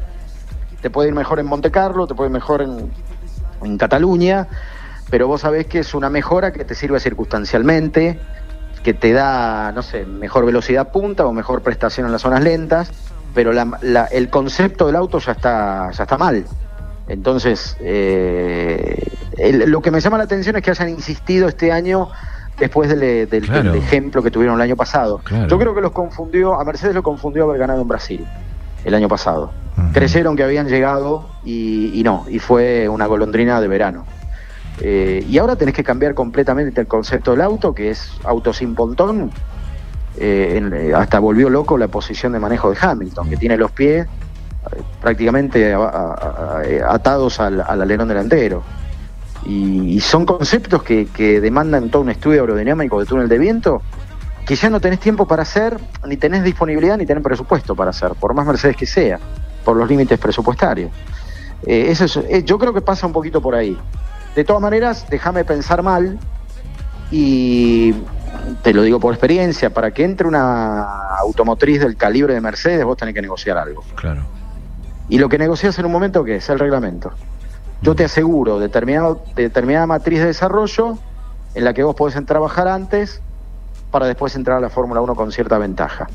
te 0.80 0.90
puede 0.90 1.08
ir 1.08 1.14
mejor 1.14 1.38
en 1.38 1.46
Monte 1.46 1.70
Carlo, 1.70 2.08
te 2.08 2.14
puede 2.14 2.28
ir 2.28 2.32
mejor 2.32 2.62
en, 2.62 2.90
en 3.62 3.78
Cataluña, 3.78 4.48
pero 5.08 5.28
vos 5.28 5.42
sabés 5.42 5.66
que 5.66 5.78
es 5.78 5.94
una 5.94 6.10
mejora 6.10 6.52
que 6.52 6.64
te 6.64 6.74
sirve 6.74 6.98
circunstancialmente, 6.98 8.18
que 8.82 8.94
te 8.94 9.12
da, 9.12 9.72
no 9.72 9.82
sé, 9.82 10.04
mejor 10.04 10.44
velocidad 10.44 10.90
punta 10.90 11.26
o 11.26 11.32
mejor 11.32 11.62
prestación 11.62 12.06
en 12.06 12.12
las 12.12 12.22
zonas 12.22 12.42
lentas, 12.42 12.90
pero 13.34 13.52
el 13.52 14.30
concepto 14.30 14.86
del 14.86 14.96
auto 14.96 15.18
ya 15.18 15.32
está, 15.32 15.90
ya 15.92 16.02
está 16.02 16.18
mal. 16.18 16.44
Entonces, 17.08 17.76
eh, 17.80 19.10
lo 19.66 19.80
que 19.80 19.90
me 19.90 20.00
llama 20.00 20.18
la 20.18 20.24
atención 20.24 20.56
es 20.56 20.62
que 20.62 20.70
hayan 20.70 20.88
insistido 20.88 21.48
este 21.48 21.72
año 21.72 22.08
después 22.58 22.88
del, 22.88 23.02
ejemplo 23.74 24.22
que 24.22 24.30
tuvieron 24.30 24.56
el 24.56 24.62
año 24.62 24.76
pasado. 24.76 25.20
Yo 25.48 25.58
creo 25.58 25.74
que 25.74 25.80
los 25.80 25.92
confundió, 25.92 26.60
a 26.60 26.64
Mercedes 26.64 26.94
lo 26.94 27.02
confundió 27.02 27.44
haber 27.44 27.58
ganado 27.58 27.82
en 27.82 27.88
Brasil 27.88 28.26
el 28.84 28.94
año 28.94 29.08
pasado. 29.08 29.52
Creyeron 29.92 30.36
que 30.36 30.44
habían 30.44 30.68
llegado 30.68 31.28
y, 31.44 32.02
no, 32.04 32.24
y 32.28 32.38
fue 32.38 32.88
una 32.88 33.06
golondrina 33.06 33.60
de 33.60 33.68
verano. 33.68 34.04
Eh, 34.84 35.24
y 35.28 35.38
ahora 35.38 35.54
tenés 35.54 35.74
que 35.74 35.84
cambiar 35.84 36.12
completamente 36.14 36.80
el 36.80 36.88
concepto 36.88 37.30
del 37.30 37.40
auto, 37.40 37.72
que 37.72 37.90
es 37.90 38.10
auto 38.24 38.52
sin 38.52 38.74
pontón. 38.74 39.30
Eh, 40.16 40.92
hasta 40.94 41.20
volvió 41.20 41.48
loco 41.48 41.78
la 41.78 41.88
posición 41.88 42.32
de 42.32 42.40
manejo 42.40 42.70
de 42.70 42.76
Hamilton, 42.80 43.30
que 43.30 43.36
tiene 43.36 43.56
los 43.56 43.70
pies 43.70 44.06
eh, 44.06 44.82
prácticamente 45.00 45.72
atados 45.72 47.38
al, 47.38 47.60
al 47.60 47.80
alerón 47.80 48.08
delantero. 48.08 48.64
Y, 49.44 50.00
son 50.00 50.26
conceptos 50.26 50.82
que, 50.82 51.40
demandan 51.40 51.90
todo 51.90 52.02
un 52.02 52.10
estudio 52.10 52.40
aerodinámico 52.40 53.00
de 53.00 53.06
túnel 53.06 53.28
de 53.28 53.38
viento 53.38 53.82
que 54.46 54.56
ya 54.56 54.68
no 54.68 54.80
tenés 54.80 54.98
tiempo 54.98 55.26
para 55.26 55.42
hacer, 55.42 55.78
ni 56.04 56.16
tenés 56.16 56.42
disponibilidad, 56.42 56.98
ni 56.98 57.06
tenés 57.06 57.22
presupuesto 57.22 57.76
para 57.76 57.90
hacer, 57.90 58.14
por 58.14 58.34
más 58.34 58.44
Mercedes 58.44 58.76
que 58.76 58.86
sea, 58.86 59.20
por 59.64 59.76
los 59.76 59.88
límites 59.88 60.18
presupuestarios. 60.18 60.90
Eh, 61.64 61.86
eso 61.88 62.06
es, 62.06 62.16
eh, 62.16 62.42
yo 62.44 62.58
creo 62.58 62.74
que 62.74 62.80
pasa 62.80 63.06
un 63.06 63.12
poquito 63.12 63.40
por 63.40 63.54
ahí. 63.54 63.78
De 64.34 64.44
todas 64.44 64.62
maneras, 64.62 65.06
déjame 65.10 65.44
pensar 65.44 65.82
mal 65.82 66.18
y 67.10 67.94
te 68.62 68.72
lo 68.72 68.82
digo 68.82 68.98
por 68.98 69.12
experiencia, 69.12 69.70
para 69.70 69.90
que 69.90 70.04
entre 70.04 70.26
una 70.26 70.84
automotriz 71.18 71.80
del 71.80 71.96
calibre 71.96 72.34
de 72.34 72.40
Mercedes, 72.40 72.84
vos 72.84 72.96
tenés 72.96 73.14
que 73.14 73.22
negociar 73.22 73.58
algo. 73.58 73.84
Claro. 73.94 74.22
Y 75.08 75.18
lo 75.18 75.28
que 75.28 75.38
negocias 75.38 75.78
en 75.78 75.84
un 75.84 75.92
momento, 75.92 76.24
¿qué 76.24 76.36
es? 76.36 76.48
El 76.48 76.58
reglamento. 76.58 77.12
Yo 77.82 77.94
te 77.94 78.04
aseguro 78.04 78.58
determinado, 78.58 79.22
determinada 79.34 79.86
matriz 79.86 80.20
de 80.20 80.26
desarrollo 80.26 80.96
en 81.54 81.64
la 81.64 81.74
que 81.74 81.82
vos 81.82 81.94
podés 81.94 82.24
trabajar 82.24 82.68
antes 82.68 83.20
para 83.90 84.06
después 84.06 84.34
entrar 84.36 84.56
a 84.56 84.60
la 84.60 84.70
Fórmula 84.70 85.00
1 85.02 85.14
con 85.14 85.32
cierta 85.32 85.58
ventaja. 85.58 86.08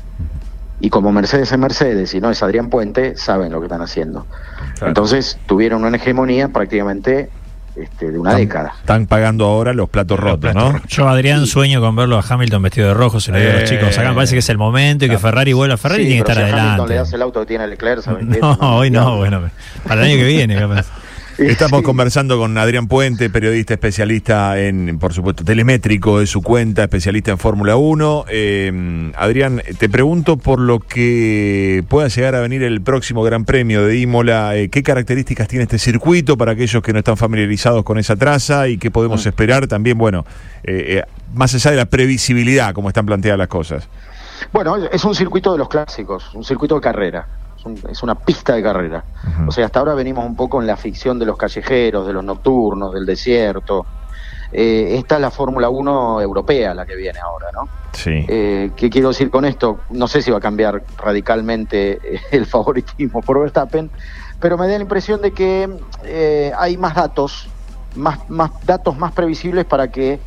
Y 0.80 0.90
como 0.90 1.12
Mercedes 1.12 1.52
es 1.52 1.58
Mercedes 1.58 2.14
y 2.14 2.20
no 2.20 2.30
es 2.30 2.42
Adrián 2.42 2.70
Puente, 2.70 3.16
saben 3.16 3.52
lo 3.52 3.60
que 3.60 3.66
están 3.66 3.82
haciendo. 3.82 4.26
Entonces 4.80 5.38
tuvieron 5.46 5.84
una 5.84 5.96
hegemonía 5.96 6.48
prácticamente 6.48 7.30
este, 7.80 8.10
de 8.10 8.18
una 8.18 8.34
década. 8.34 8.74
Están 8.80 9.06
pagando 9.06 9.44
ahora 9.44 9.72
los 9.72 9.88
platos 9.88 10.18
rotos, 10.18 10.54
¿no? 10.54 10.80
Yo, 10.88 11.08
Adrián, 11.08 11.46
sueño 11.46 11.80
con 11.80 11.94
verlo 11.94 12.18
a 12.18 12.24
Hamilton 12.28 12.62
vestido 12.62 12.88
de 12.88 12.94
rojo, 12.94 13.20
se 13.20 13.32
lo 13.32 13.38
digo 13.38 13.50
a 13.50 13.54
los 13.54 13.62
eh. 13.62 13.76
chicos. 13.76 13.96
Acá 13.96 14.08
me 14.10 14.14
parece 14.14 14.34
que 14.34 14.40
es 14.40 14.48
el 14.48 14.58
momento 14.58 15.04
y 15.04 15.08
que 15.08 15.18
Ferrari 15.18 15.52
vuelva. 15.52 15.76
Ferrari 15.76 16.06
tiene 16.06 16.22
que 16.22 16.30
estar 16.30 16.44
adelante. 16.44 16.66
Hamilton 16.66 16.88
le 16.88 16.94
das 16.96 17.12
el 17.12 17.22
auto 17.22 17.40
que 17.40 17.46
tiene 17.46 17.66
Leclerc, 17.66 18.06
No, 18.40 18.58
hoy 18.78 18.90
no, 18.90 19.16
bueno, 19.16 19.50
para 19.86 20.02
el 20.02 20.12
año 20.12 20.18
que 20.18 20.26
viene, 20.26 20.56
capaz. 20.56 20.86
Estamos 21.38 21.82
conversando 21.82 22.36
con 22.36 22.58
Adrián 22.58 22.88
Puente, 22.88 23.30
periodista 23.30 23.74
especialista 23.74 24.58
en, 24.58 24.98
por 24.98 25.14
supuesto, 25.14 25.44
telemétrico 25.44 26.18
de 26.18 26.26
su 26.26 26.42
cuenta, 26.42 26.82
especialista 26.82 27.30
en 27.30 27.38
Fórmula 27.38 27.76
1. 27.76 28.24
Eh, 28.28 29.12
Adrián, 29.14 29.62
te 29.78 29.88
pregunto 29.88 30.36
por 30.36 30.58
lo 30.58 30.80
que 30.80 31.84
pueda 31.88 32.08
llegar 32.08 32.34
a 32.34 32.40
venir 32.40 32.64
el 32.64 32.80
próximo 32.80 33.22
Gran 33.22 33.44
Premio 33.44 33.86
de 33.86 33.98
Imola, 33.98 34.56
eh, 34.56 34.68
¿qué 34.68 34.82
características 34.82 35.46
tiene 35.46 35.62
este 35.62 35.78
circuito 35.78 36.36
para 36.36 36.52
aquellos 36.52 36.82
que 36.82 36.92
no 36.92 36.98
están 36.98 37.16
familiarizados 37.16 37.84
con 37.84 37.98
esa 37.98 38.16
traza 38.16 38.66
y 38.66 38.76
qué 38.76 38.90
podemos 38.90 39.24
mm. 39.24 39.28
esperar 39.28 39.68
también, 39.68 39.96
bueno, 39.96 40.26
eh, 40.64 41.04
más 41.34 41.54
allá 41.54 41.70
de 41.70 41.76
la 41.76 41.86
previsibilidad, 41.86 42.74
como 42.74 42.88
están 42.88 43.06
planteadas 43.06 43.38
las 43.38 43.48
cosas? 43.48 43.88
Bueno, 44.52 44.76
es 44.76 45.04
un 45.04 45.14
circuito 45.14 45.52
de 45.52 45.58
los 45.58 45.68
clásicos, 45.68 46.34
un 46.34 46.42
circuito 46.42 46.74
de 46.74 46.80
carrera 46.80 47.28
es, 47.90 48.02
una 48.02 48.14
pista 48.14 48.54
de 48.54 48.62
carrera. 48.62 49.04
O 49.46 49.52
sea, 49.52 49.66
hasta 49.66 49.78
ahora 49.80 49.94
venimos 49.94 50.24
un 50.24 50.36
poco 50.36 50.60
en 50.60 50.66
la 50.66 50.76
ficción 50.76 51.18
de 51.18 51.26
los 51.26 51.36
callejeros, 51.36 52.06
de 52.06 52.12
los 52.12 52.24
nocturnos, 52.24 52.92
del 52.92 53.06
desierto. 53.06 53.86
Eh, 54.52 54.96
esta 54.96 55.16
es 55.16 55.20
la 55.20 55.30
Fórmula 55.30 55.68
1 55.68 56.22
europea 56.22 56.72
la 56.72 56.86
que 56.86 56.96
viene 56.96 57.18
ahora, 57.18 57.48
¿no? 57.52 57.68
Sí. 57.92 58.24
Eh, 58.28 58.70
¿Qué 58.76 58.88
quiero 58.88 59.08
decir 59.08 59.30
con 59.30 59.44
esto? 59.44 59.80
No 59.90 60.08
sé 60.08 60.22
si 60.22 60.30
va 60.30 60.38
a 60.38 60.40
cambiar 60.40 60.82
radicalmente 60.96 62.00
el 62.30 62.46
favoritismo 62.46 63.20
por 63.20 63.40
Verstappen, 63.40 63.90
pero 64.40 64.56
me 64.56 64.66
da 64.66 64.76
la 64.76 64.82
impresión 64.82 65.20
de 65.20 65.32
que 65.32 65.68
eh, 66.04 66.52
hay 66.56 66.76
más 66.76 66.94
datos, 66.94 67.48
más, 67.94 68.28
más 68.30 68.52
datos 68.64 68.96
más 68.96 69.12
previsibles 69.12 69.64
para 69.64 69.90
que 69.90 70.18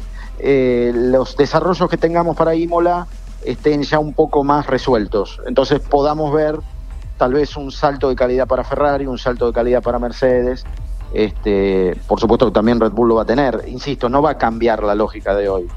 los 0.43 1.37
desarrollos 1.37 1.87
que 1.87 1.97
tengamos 1.97 2.35
para 2.35 2.55
Imola 2.55 3.05
estén 3.45 3.83
ya 3.83 3.99
un 3.99 4.13
poco 4.13 4.43
más 4.43 4.67
resueltos. 4.67 5.39
Entonces 5.45 5.79
podamos 5.79 6.33
ver 6.33 6.59
tal 7.21 7.33
vez 7.33 7.55
un 7.55 7.71
salto 7.71 8.09
de 8.09 8.15
calidad 8.15 8.47
para 8.47 8.63
Ferrari, 8.63 9.05
un 9.05 9.19
salto 9.19 9.45
de 9.45 9.53
calidad 9.53 9.83
para 9.83 9.99
Mercedes. 9.99 10.65
Este, 11.13 11.95
por 12.07 12.19
supuesto 12.19 12.47
que 12.47 12.51
también 12.51 12.79
Red 12.79 12.93
Bull 12.93 13.09
lo 13.09 13.15
va 13.15 13.21
a 13.21 13.25
tener. 13.25 13.63
Insisto, 13.67 14.09
no 14.09 14.23
va 14.23 14.31
a 14.31 14.37
cambiar 14.39 14.81
la 14.81 14.95
lógica 14.95 15.35
de 15.35 15.47
hoy. 15.47 15.67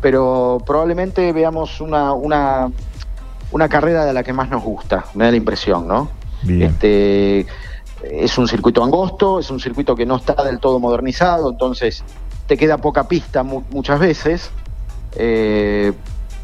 Pero 0.00 0.62
probablemente 0.64 1.32
veamos 1.32 1.80
una, 1.80 2.12
una, 2.12 2.70
una 3.50 3.68
carrera 3.68 4.04
de 4.04 4.12
la 4.12 4.22
que 4.22 4.32
más 4.32 4.48
nos 4.48 4.62
gusta, 4.62 5.06
me 5.14 5.24
da 5.24 5.32
la 5.32 5.36
impresión, 5.36 5.88
¿no? 5.88 6.10
Este, 6.46 7.44
es 8.04 8.38
un 8.38 8.46
circuito 8.46 8.84
angosto, 8.84 9.40
es 9.40 9.50
un 9.50 9.58
circuito 9.58 9.96
que 9.96 10.06
no 10.06 10.14
está 10.14 10.44
del 10.44 10.60
todo 10.60 10.78
modernizado, 10.78 11.50
entonces 11.50 12.04
te 12.46 12.56
queda 12.56 12.78
poca 12.78 13.08
pista 13.08 13.42
muchas 13.42 13.98
veces, 13.98 14.52
eh, 15.16 15.92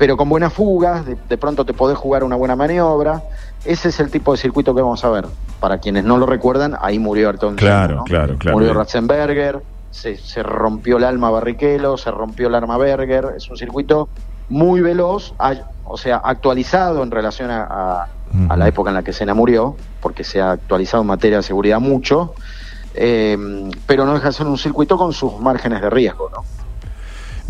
pero 0.00 0.16
con 0.16 0.30
buenas 0.30 0.54
fugas, 0.54 1.04
de, 1.04 1.36
pronto 1.36 1.66
te 1.66 1.74
podés 1.74 1.98
jugar 1.98 2.24
una 2.24 2.34
buena 2.34 2.56
maniobra. 2.56 3.22
Ese 3.66 3.90
es 3.90 4.00
el 4.00 4.10
tipo 4.10 4.32
de 4.32 4.38
circuito 4.38 4.74
que 4.74 4.80
vamos 4.80 5.04
a 5.04 5.10
ver. 5.10 5.26
Para 5.60 5.76
quienes 5.76 6.04
no 6.04 6.16
lo 6.16 6.24
recuerdan, 6.24 6.74
ahí 6.80 6.98
murió 6.98 7.28
Ayrton 7.28 7.56
Claro, 7.56 8.04
claro, 8.06 8.38
claro. 8.38 8.56
Murió 8.56 8.72
Ratzenberger, 8.72 9.60
se, 9.90 10.16
rompió 10.42 10.96
el 10.96 11.04
alma 11.04 11.28
Barrichello, 11.28 11.98
se 11.98 12.10
rompió 12.10 12.48
el 12.48 12.54
arma 12.54 12.78
Berger. 12.78 13.34
Es 13.36 13.50
un 13.50 13.58
circuito 13.58 14.08
muy 14.48 14.80
veloz, 14.80 15.34
o 15.84 15.98
sea, 15.98 16.16
actualizado 16.16 17.02
en 17.02 17.10
relación 17.10 17.50
a, 17.50 18.06
la 18.56 18.68
época 18.68 18.88
en 18.88 18.94
la 18.94 19.02
que 19.02 19.12
Senna 19.12 19.34
murió, 19.34 19.76
porque 20.00 20.24
se 20.24 20.40
ha 20.40 20.52
actualizado 20.52 21.02
en 21.02 21.08
materia 21.08 21.36
de 21.36 21.42
seguridad 21.42 21.78
mucho. 21.78 22.32
Eh, 22.94 23.36
pero 23.86 24.06
no 24.06 24.14
deja 24.14 24.28
de 24.28 24.32
ser 24.32 24.46
un 24.46 24.56
circuito 24.56 24.96
con 24.96 25.12
sus 25.12 25.38
márgenes 25.40 25.82
de 25.82 25.90
riesgo, 25.90 26.30
¿no? 26.30 26.42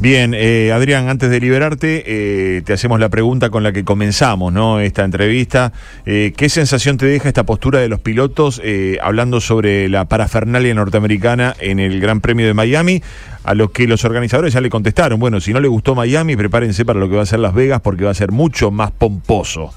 Bien, 0.00 0.32
eh, 0.32 0.72
Adrián, 0.72 1.10
antes 1.10 1.28
de 1.28 1.38
liberarte, 1.40 2.04
eh, 2.06 2.62
te 2.62 2.72
hacemos 2.72 2.98
la 3.00 3.10
pregunta 3.10 3.50
con 3.50 3.62
la 3.62 3.70
que 3.72 3.84
comenzamos 3.84 4.50
¿no? 4.50 4.80
esta 4.80 5.04
entrevista. 5.04 5.74
Eh, 6.06 6.32
¿Qué 6.34 6.48
sensación 6.48 6.96
te 6.96 7.04
deja 7.04 7.28
esta 7.28 7.44
postura 7.44 7.80
de 7.80 7.88
los 7.90 8.00
pilotos 8.00 8.62
hablando 9.02 9.42
sobre 9.42 9.90
la 9.90 10.06
parafernalia 10.06 10.72
norteamericana 10.72 11.54
en 11.60 11.80
el 11.80 12.00
Gran 12.00 12.22
Premio 12.22 12.46
de 12.46 12.54
Miami? 12.54 13.02
A 13.44 13.52
los 13.52 13.72
que 13.72 13.86
los 13.86 14.02
organizadores 14.06 14.54
ya 14.54 14.62
le 14.62 14.70
contestaron, 14.70 15.20
bueno, 15.20 15.38
si 15.38 15.52
no 15.52 15.60
le 15.60 15.68
gustó 15.68 15.94
Miami, 15.94 16.34
prepárense 16.34 16.86
para 16.86 16.98
lo 16.98 17.10
que 17.10 17.16
va 17.16 17.22
a 17.22 17.26
ser 17.26 17.40
Las 17.40 17.52
Vegas 17.52 17.82
porque 17.82 18.04
va 18.04 18.12
a 18.12 18.14
ser 18.14 18.32
mucho 18.32 18.70
más 18.70 18.92
pomposo. 18.92 19.70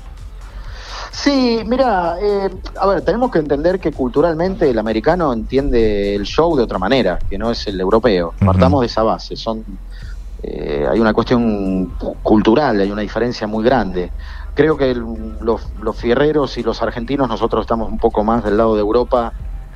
Sí, 1.11 1.63
mira, 1.65 2.15
a 2.79 2.87
ver, 2.87 3.01
tenemos 3.01 3.29
que 3.29 3.39
entender 3.39 3.77
que 3.77 3.91
culturalmente 3.91 4.69
el 4.69 4.79
americano 4.79 5.33
entiende 5.33 6.15
el 6.15 6.23
show 6.23 6.55
de 6.55 6.63
otra 6.63 6.79
manera, 6.79 7.19
que 7.29 7.37
no 7.37 7.51
es 7.51 7.67
el 7.67 7.79
europeo. 7.79 8.33
Partamos 8.39 8.81
de 8.81 8.87
esa 8.87 9.03
base, 9.03 9.35
son 9.35 9.65
eh, 10.43 10.85
hay 10.89 10.99
una 10.99 11.13
cuestión 11.13 11.93
cultural, 12.21 12.79
hay 12.79 12.91
una 12.91 13.01
diferencia 13.01 13.47
muy 13.47 13.63
grande. 13.63 14.11
Creo 14.53 14.77
que 14.77 14.93
los, 14.93 15.71
los 15.81 15.95
fierreros 15.95 16.57
y 16.57 16.63
los 16.63 16.81
argentinos, 16.81 17.27
nosotros 17.27 17.61
estamos 17.61 17.89
un 17.89 17.97
poco 17.97 18.23
más 18.23 18.43
del 18.43 18.57
lado 18.57 18.75
de 18.75 18.81
Europa 18.81 19.33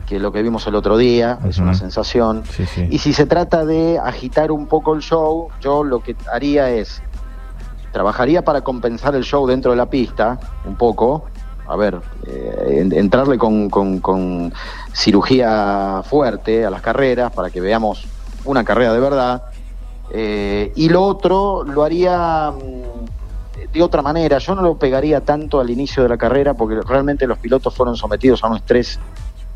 que 0.07 0.19
lo 0.19 0.31
que 0.31 0.41
vimos 0.41 0.65
el 0.67 0.75
otro 0.75 0.97
día, 0.97 1.37
es 1.47 1.59
una 1.59 1.73
sensación. 1.73 2.43
Y 2.89 2.97
si 2.99 3.13
se 3.13 3.25
trata 3.25 3.65
de 3.65 3.99
agitar 3.99 4.51
un 4.51 4.65
poco 4.65 4.95
el 4.95 5.01
show, 5.01 5.49
yo 5.59 5.83
lo 5.83 5.99
que 5.99 6.15
haría 6.31 6.69
es, 6.69 7.01
trabajaría 7.91 8.41
para 8.41 8.61
compensar 8.61 9.15
el 9.15 9.23
show 9.23 9.45
dentro 9.45 9.71
de 9.71 9.77
la 9.77 9.89
pista, 9.89 10.39
un 10.65 10.75
poco, 10.75 11.25
a 11.67 11.75
ver, 11.75 11.99
eh, 12.25 12.87
entrarle 12.93 13.37
con, 13.37 13.69
con, 13.69 14.53
cirugía 14.93 16.01
fuerte 16.03 16.65
a 16.65 16.69
las 16.69 16.81
carreras 16.81 17.31
para 17.33 17.49
que 17.49 17.59
veamos 17.59 18.07
una 18.45 18.63
carrera 18.63 18.93
de 18.93 18.99
verdad. 18.99 19.43
Eh, 20.11 20.71
y 20.75 20.89
lo 20.89 21.03
otro 21.03 21.63
lo 21.63 21.83
haría 21.83 22.51
mm, 22.51 23.73
de 23.73 23.83
otra 23.83 24.01
manera. 24.01 24.37
Yo 24.37 24.55
no 24.55 24.61
lo 24.61 24.77
pegaría 24.77 25.21
tanto 25.21 25.59
al 25.59 25.69
inicio 25.69 26.03
de 26.03 26.09
la 26.09 26.17
carrera 26.17 26.53
porque 26.53 26.79
realmente 26.81 27.27
los 27.27 27.37
pilotos 27.37 27.73
fueron 27.73 27.95
sometidos 27.95 28.43
a 28.43 28.47
un 28.47 28.57
estrés 28.57 28.99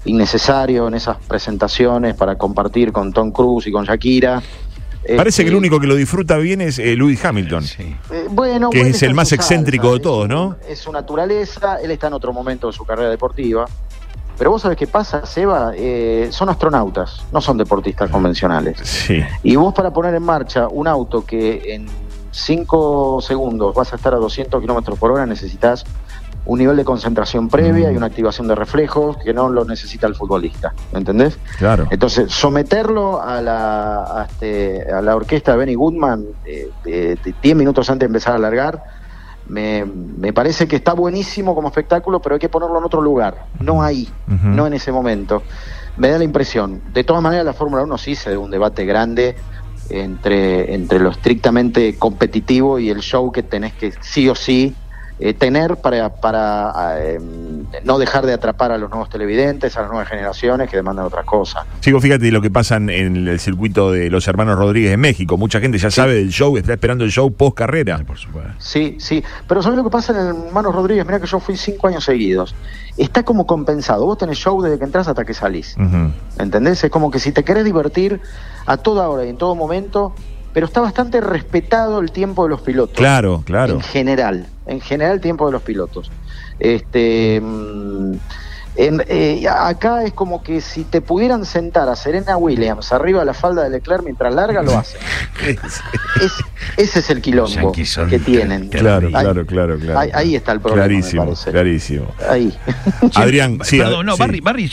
innecesario 0.05 0.87
en 0.87 0.95
esas 0.95 1.17
presentaciones 1.17 2.15
para 2.15 2.37
compartir 2.37 2.91
con 2.91 3.13
Tom 3.13 3.31
Cruise 3.31 3.67
y 3.67 3.71
con 3.71 3.85
Shakira. 3.85 4.41
Parece 5.17 5.43
que 5.43 5.49
el 5.49 5.55
este, 5.55 5.57
único 5.57 5.79
que 5.79 5.87
lo 5.87 5.95
disfruta 5.95 6.37
bien 6.37 6.61
es 6.61 6.77
eh, 6.77 6.95
Louis 6.95 7.23
Hamilton. 7.23 7.63
Eh, 7.79 8.27
bueno, 8.29 8.69
que 8.69 8.81
es 8.81 9.01
el 9.01 9.15
más 9.15 9.31
excéntrico 9.31 9.93
de 9.93 9.99
todos, 9.99 10.29
¿no? 10.29 10.57
Es 10.67 10.79
su 10.79 10.91
naturaleza, 10.91 11.77
él 11.81 11.89
está 11.89 12.07
en 12.07 12.13
otro 12.13 12.31
momento 12.33 12.67
de 12.67 12.73
su 12.73 12.85
carrera 12.85 13.09
deportiva. 13.09 13.65
Pero 14.41 14.49
vos 14.49 14.63
sabés 14.63 14.75
qué 14.75 14.87
pasa, 14.87 15.23
Seba, 15.23 15.71
eh, 15.75 16.29
son 16.31 16.49
astronautas, 16.49 17.23
no 17.31 17.41
son 17.41 17.59
deportistas 17.59 18.09
convencionales. 18.09 18.79
Sí. 18.79 19.23
Y 19.43 19.55
vos 19.55 19.71
para 19.71 19.93
poner 19.93 20.15
en 20.15 20.23
marcha 20.23 20.67
un 20.67 20.87
auto 20.87 21.23
que 21.23 21.75
en 21.75 21.85
5 22.31 23.21
segundos 23.21 23.75
vas 23.75 23.93
a 23.93 23.97
estar 23.97 24.15
a 24.15 24.17
200 24.17 24.59
kilómetros 24.59 24.97
por 24.97 25.11
hora, 25.11 25.27
necesitas 25.27 25.85
un 26.43 26.57
nivel 26.57 26.75
de 26.75 26.83
concentración 26.83 27.49
previa 27.49 27.91
y 27.91 27.93
mm. 27.93 27.97
una 27.97 28.07
activación 28.07 28.47
de 28.47 28.55
reflejos 28.55 29.15
que 29.17 29.31
no 29.31 29.47
lo 29.47 29.63
necesita 29.63 30.07
el 30.07 30.15
futbolista, 30.15 30.73
¿me 30.91 30.97
entendés? 30.97 31.37
Claro. 31.59 31.85
Entonces, 31.91 32.33
someterlo 32.33 33.21
a 33.21 33.41
la, 33.41 34.21
a, 34.21 34.25
este, 34.27 34.91
a 34.91 35.03
la 35.03 35.15
orquesta 35.15 35.51
de 35.51 35.57
Benny 35.59 35.75
Goodman 35.75 36.25
eh, 36.45 37.15
10 37.43 37.55
minutos 37.55 37.87
antes 37.91 37.99
de 37.99 38.05
empezar 38.07 38.33
a 38.33 38.39
largar, 38.39 39.00
me, 39.51 39.83
me, 39.85 40.31
parece 40.31 40.65
que 40.65 40.77
está 40.77 40.93
buenísimo 40.93 41.53
como 41.53 41.67
espectáculo, 41.67 42.21
pero 42.21 42.35
hay 42.35 42.39
que 42.39 42.47
ponerlo 42.47 42.77
en 42.77 42.85
otro 42.85 43.01
lugar, 43.01 43.47
no 43.59 43.83
ahí, 43.83 44.07
no 44.27 44.65
en 44.65 44.73
ese 44.73 44.93
momento. 44.93 45.43
Me 45.97 46.07
da 46.07 46.17
la 46.17 46.23
impresión. 46.23 46.81
De 46.93 47.03
todas 47.03 47.21
maneras, 47.21 47.45
la 47.45 47.53
Fórmula 47.53 47.83
1 47.83 47.97
sí 47.97 48.15
se 48.15 48.31
da 48.31 48.39
un 48.39 48.49
debate 48.49 48.85
grande 48.85 49.35
entre, 49.89 50.73
entre 50.73 50.99
lo 50.99 51.09
estrictamente 51.09 51.97
competitivo 51.97 52.79
y 52.79 52.89
el 52.89 53.01
show 53.01 53.29
que 53.33 53.43
tenés 53.43 53.73
que 53.73 53.93
sí 53.99 54.29
o 54.29 54.35
sí 54.35 54.73
eh, 55.23 55.35
tener 55.35 55.77
para, 55.77 56.15
para 56.15 56.99
em, 57.05 57.63
no 57.83 57.99
dejar 57.99 58.25
de 58.25 58.33
atrapar 58.33 58.71
a 58.71 58.77
los 58.79 58.89
nuevos 58.89 59.07
televidentes, 59.07 59.77
a 59.77 59.81
las 59.81 59.91
nuevas 59.91 60.09
generaciones 60.09 60.67
que 60.67 60.77
demandan 60.77 61.05
otras 61.05 61.25
cosas. 61.25 61.63
Sigo, 61.81 62.01
fíjate 62.01 62.31
lo 62.31 62.41
que 62.41 62.49
pasa 62.49 62.77
en 62.77 62.89
el 62.89 63.39
circuito 63.39 63.91
de 63.91 64.09
los 64.09 64.27
hermanos 64.27 64.57
Rodríguez 64.57 64.93
en 64.93 64.99
México. 64.99 65.37
Mucha 65.37 65.59
gente 65.59 65.77
ya 65.77 65.91
sabe 65.91 66.15
del 66.15 66.29
show, 66.29 66.57
está 66.57 66.73
esperando 66.73 67.03
el 67.03 67.11
show 67.11 67.31
post 67.31 67.55
carrera. 67.55 67.99
por 67.99 68.17
supuesto. 68.17 68.51
Sí, 68.57 68.97
sí. 68.99 69.23
Pero 69.47 69.61
¿sabes 69.61 69.77
lo 69.77 69.83
que 69.83 69.91
pasa 69.91 70.11
en 70.11 70.19
el 70.19 70.47
hermanos 70.47 70.73
Rodríguez? 70.73 71.05
Mira 71.05 71.19
que 71.19 71.27
yo 71.27 71.39
fui 71.39 71.55
cinco 71.55 71.87
años 71.87 72.03
seguidos. 72.03 72.55
Está 72.97 73.21
como 73.21 73.45
compensado. 73.45 74.05
Vos 74.07 74.17
tenés 74.17 74.39
show 74.39 74.59
desde 74.59 74.79
que 74.79 74.85
entras 74.85 75.07
hasta 75.07 75.23
que 75.23 75.35
salís. 75.35 75.75
¿Entendés? 76.39 76.83
Es 76.83 76.89
como 76.89 77.11
que 77.11 77.19
si 77.19 77.31
te 77.31 77.43
querés 77.43 77.63
divertir 77.63 78.19
a 78.65 78.77
toda 78.77 79.07
hora 79.07 79.23
y 79.23 79.29
en 79.29 79.37
todo 79.37 79.53
momento, 79.53 80.15
pero 80.53 80.65
está 80.65 80.81
bastante 80.81 81.21
respetado 81.21 81.99
el 81.99 82.11
tiempo 82.11 82.43
de 82.43 82.49
los 82.49 82.61
pilotos. 82.61 82.97
Claro, 82.97 83.43
claro. 83.45 83.75
En 83.75 83.81
general, 83.81 84.47
en 84.65 84.81
general 84.81 85.13
el 85.13 85.21
tiempo 85.21 85.45
de 85.45 85.51
los 85.53 85.61
pilotos. 85.61 86.11
Este, 86.59 87.41
mm, 87.41 88.13
eh, 88.77 89.45
acá 89.49 90.03
es 90.03 90.13
como 90.13 90.41
que 90.41 90.61
si 90.61 90.85
te 90.85 91.01
pudieran 91.01 91.45
sentar 91.45 91.89
a 91.89 91.95
Serena 91.95 92.37
Williams 92.37 92.93
arriba 92.93 93.19
de 93.19 93.25
la 93.25 93.33
falda 93.33 93.63
de 93.63 93.69
Leclerc 93.69 94.03
mientras 94.03 94.33
larga, 94.33 94.61
lo 94.61 94.77
hacen. 94.77 95.01
ese 96.77 96.99
es 96.99 97.09
el 97.09 97.21
quilombo 97.21 97.73
que 97.73 98.19
tienen. 98.19 98.69
Claro, 98.69 99.09
claro, 99.09 99.45
claro, 99.45 99.77
claro. 99.77 100.11
Ahí, 100.13 100.35
está 100.35 100.53
el 100.53 100.61
problema. 100.61 100.87
Clarísimo, 100.87 101.33
clarísimo. 101.51 102.07
Ahí. 102.29 102.57
Adrián, 103.15 103.59
sí. 103.63 103.77
Perdón, 103.77 104.05
no, 104.05 104.15
Barry, 104.15 104.39
Barry 104.39 104.71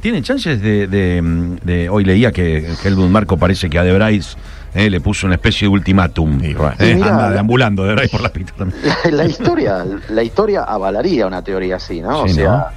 tiene 0.00 0.22
chances 0.22 0.62
de, 0.62 0.86
de, 0.86 1.88
Hoy 1.88 2.04
leía 2.04 2.30
que 2.30 2.74
Helmut 2.84 3.10
Marco 3.10 3.36
parece 3.36 3.68
que 3.68 3.78
a 3.78 3.82
De 3.82 3.92
Bryce 3.92 4.36
eh, 4.76 4.90
le 4.90 5.00
puso 5.00 5.26
una 5.26 5.36
especie 5.36 5.66
de 5.66 5.72
ultimátum. 5.72 6.38
Y, 6.42 6.52
eh, 6.78 6.92
anda 6.92 7.30
deambulando 7.30 7.84
de 7.84 8.00
ahí 8.00 8.08
por 8.08 8.20
la 8.20 8.28
pista 8.28 8.52
también. 8.56 8.80
La, 9.10 9.24
historia, 9.24 9.84
la 10.08 10.22
historia 10.22 10.64
avalaría 10.64 11.26
una 11.26 11.42
teoría 11.42 11.76
así, 11.76 12.00
¿no? 12.00 12.22
o 12.22 12.28
sea, 12.28 12.68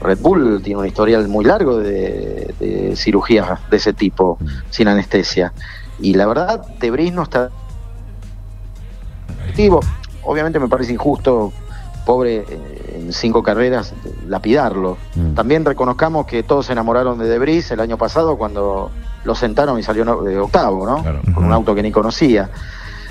Red 0.00 0.18
Bull 0.18 0.60
tiene 0.62 0.80
un 0.80 0.86
historial 0.86 1.28
muy 1.28 1.44
largo 1.44 1.78
de, 1.78 2.54
de 2.58 2.96
cirugías 2.96 3.58
de 3.70 3.76
ese 3.76 3.92
tipo, 3.92 4.36
mm. 4.40 4.46
sin 4.70 4.88
anestesia. 4.88 5.52
Y 6.00 6.14
la 6.14 6.26
verdad, 6.26 6.62
Debris 6.80 7.12
no 7.12 7.22
está. 7.22 7.50
Obviamente 10.24 10.58
me 10.58 10.68
parece 10.68 10.92
injusto, 10.92 11.52
pobre, 12.04 12.44
eh, 12.48 12.96
en 12.96 13.12
cinco 13.12 13.42
carreras, 13.42 13.94
lapidarlo. 14.26 14.96
Mm. 15.14 15.34
También 15.34 15.64
reconozcamos 15.64 16.26
que 16.26 16.42
todos 16.42 16.66
se 16.66 16.72
enamoraron 16.72 17.18
de 17.18 17.26
Debris 17.26 17.70
el 17.70 17.80
año 17.80 17.96
pasado 17.96 18.36
cuando 18.36 18.90
lo 19.24 19.34
sentaron 19.34 19.78
y 19.78 19.82
salió 19.82 20.04
de 20.22 20.38
octavo, 20.38 20.86
¿no? 20.86 21.02
Con 21.34 21.44
un 21.44 21.52
auto 21.52 21.74
que 21.74 21.82
ni 21.82 21.90
conocía. 21.90 22.50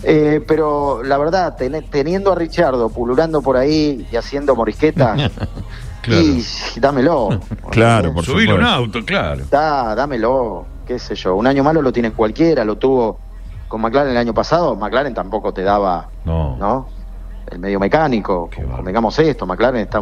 Eh, 0.03 0.43
pero 0.45 1.01
la 1.01 1.17
verdad, 1.17 1.55
teniendo 1.89 2.31
a 2.31 2.35
Richardo 2.35 2.89
pululando 2.89 3.41
por 3.41 3.55
ahí 3.55 4.05
y 4.11 4.15
haciendo 4.15 4.55
morisqueta, 4.55 5.15
y 6.07 6.43
dámelo. 6.79 7.29
claro, 7.71 8.13
por 8.13 8.25
Subir 8.25 8.53
un 8.53 8.63
auto, 8.63 9.03
claro. 9.05 9.43
Da, 9.49 9.95
dámelo, 9.95 10.65
qué 10.85 10.99
sé 10.99 11.15
yo. 11.15 11.35
Un 11.35 11.47
año 11.47 11.63
malo 11.63 11.81
lo 11.81 11.91
tiene 11.91 12.11
cualquiera, 12.11 12.65
lo 12.65 12.77
tuvo 12.77 13.17
con 13.67 13.81
McLaren 13.81 14.11
el 14.11 14.17
año 14.17 14.33
pasado. 14.33 14.75
McLaren 14.75 15.13
tampoco 15.13 15.53
te 15.53 15.63
daba, 15.63 16.09
¿no? 16.25 16.87
El 17.53 17.59
medio 17.59 17.79
mecánico, 17.79 18.49
digamos 18.85 19.17
esto, 19.19 19.45
McLaren 19.45 19.81
está 19.81 20.01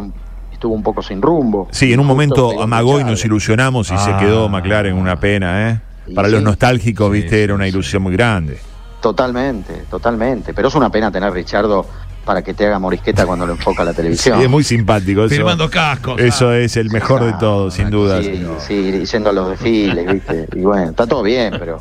estuvo 0.52 0.74
un 0.74 0.82
poco 0.82 1.02
sin 1.02 1.20
rumbo. 1.20 1.68
Sí, 1.72 1.92
en 1.92 1.98
un 1.98 2.06
momento 2.06 2.62
amagó 2.62 3.00
y 3.00 3.04
nos 3.04 3.24
ilusionamos 3.24 3.90
y 3.90 3.98
se 3.98 4.10
ah. 4.10 4.18
quedó 4.18 4.48
McLaren 4.48 4.94
una 4.94 5.18
pena, 5.18 5.70
¿eh? 5.70 5.80
Para 6.14 6.28
los 6.28 6.42
nostálgicos, 6.42 7.10
viste, 7.10 7.42
era 7.42 7.54
una 7.54 7.66
ilusión 7.66 8.02
muy 8.02 8.12
grande. 8.12 8.58
Totalmente, 9.00 9.84
totalmente. 9.90 10.54
Pero 10.54 10.68
es 10.68 10.74
una 10.74 10.88
pena 10.90 11.10
tener 11.10 11.28
a 11.28 11.32
Richardo 11.32 11.84
para 12.24 12.42
que 12.42 12.54
te 12.54 12.66
haga 12.66 12.78
morisqueta 12.78 13.26
cuando 13.26 13.44
lo 13.44 13.52
enfoca 13.54 13.84
la 13.84 13.92
televisión. 13.92 14.36
Sí, 14.38 14.44
es 14.44 14.50
muy 14.50 14.62
simpático. 14.62 15.24
Eso, 15.24 15.34
Firmando 15.34 15.68
cascos. 15.68 16.20
Eso 16.20 16.52
es 16.52 16.76
el 16.76 16.90
mejor 16.90 17.24
de 17.24 17.32
todos, 17.34 17.74
sin 17.74 17.90
duda. 17.90 18.22
Sí, 18.22 18.46
sí, 18.60 19.04
yendo 19.04 19.30
a 19.30 19.32
los 19.32 19.50
desfiles, 19.50 20.12
¿viste? 20.12 20.48
Y 20.54 20.60
bueno, 20.60 20.90
está 20.90 21.06
todo 21.06 21.22
bien, 21.22 21.54
pero 21.58 21.80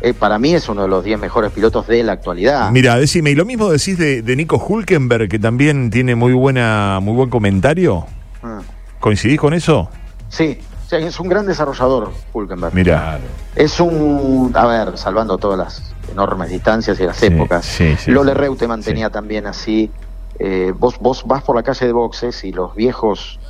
eh, 0.00 0.14
para 0.14 0.38
mí 0.38 0.54
es 0.54 0.68
uno 0.68 0.82
de 0.82 0.88
los 0.88 1.04
10 1.04 1.18
mejores 1.18 1.52
pilotos 1.52 1.86
de 1.86 2.02
la 2.02 2.12
actualidad. 2.12 2.70
Mira, 2.70 2.96
decime, 2.96 3.30
¿y 3.30 3.34
lo 3.34 3.44
mismo 3.44 3.68
decís 3.70 3.98
de, 3.98 4.36
Nico 4.36 4.56
Hulkenberg, 4.56 5.28
que 5.28 5.38
también 5.38 5.90
tiene 5.90 6.14
muy 6.14 6.32
buena 6.32 6.98
muy 7.02 7.14
buen 7.14 7.30
comentario? 7.30 8.06
Ah. 8.42 8.60
¿Coincidís 9.00 9.38
con 9.38 9.54
eso? 9.54 9.90
Sí, 10.28 10.58
es 10.90 11.20
un 11.20 11.28
gran 11.28 11.46
desarrollador, 11.46 12.12
Hulkenberg. 12.32 12.74
Mira. 12.74 13.18
Es 13.54 13.80
un, 13.80 14.52
a 14.54 14.66
ver, 14.66 14.98
salvando 14.98 15.38
todas 15.38 15.58
las 15.58 15.94
enormes 16.10 16.50
distancias 16.50 16.98
y 17.00 17.04
las 17.04 17.22
épocas. 17.22 17.64
Sí, 17.64 17.94
Lole 18.06 18.34
Reute 18.34 18.66
mantenía 18.66 19.10
también 19.10 19.46
así. 19.46 19.90
Eh, 20.38 20.72
vos, 20.76 20.98
vos 21.00 21.24
vas 21.26 21.42
por 21.42 21.56
la 21.56 21.62
calle 21.62 21.86
de 21.86 21.92
boxes 21.92 22.44
y 22.44 22.52
los 22.52 22.74
viejos 22.74 23.40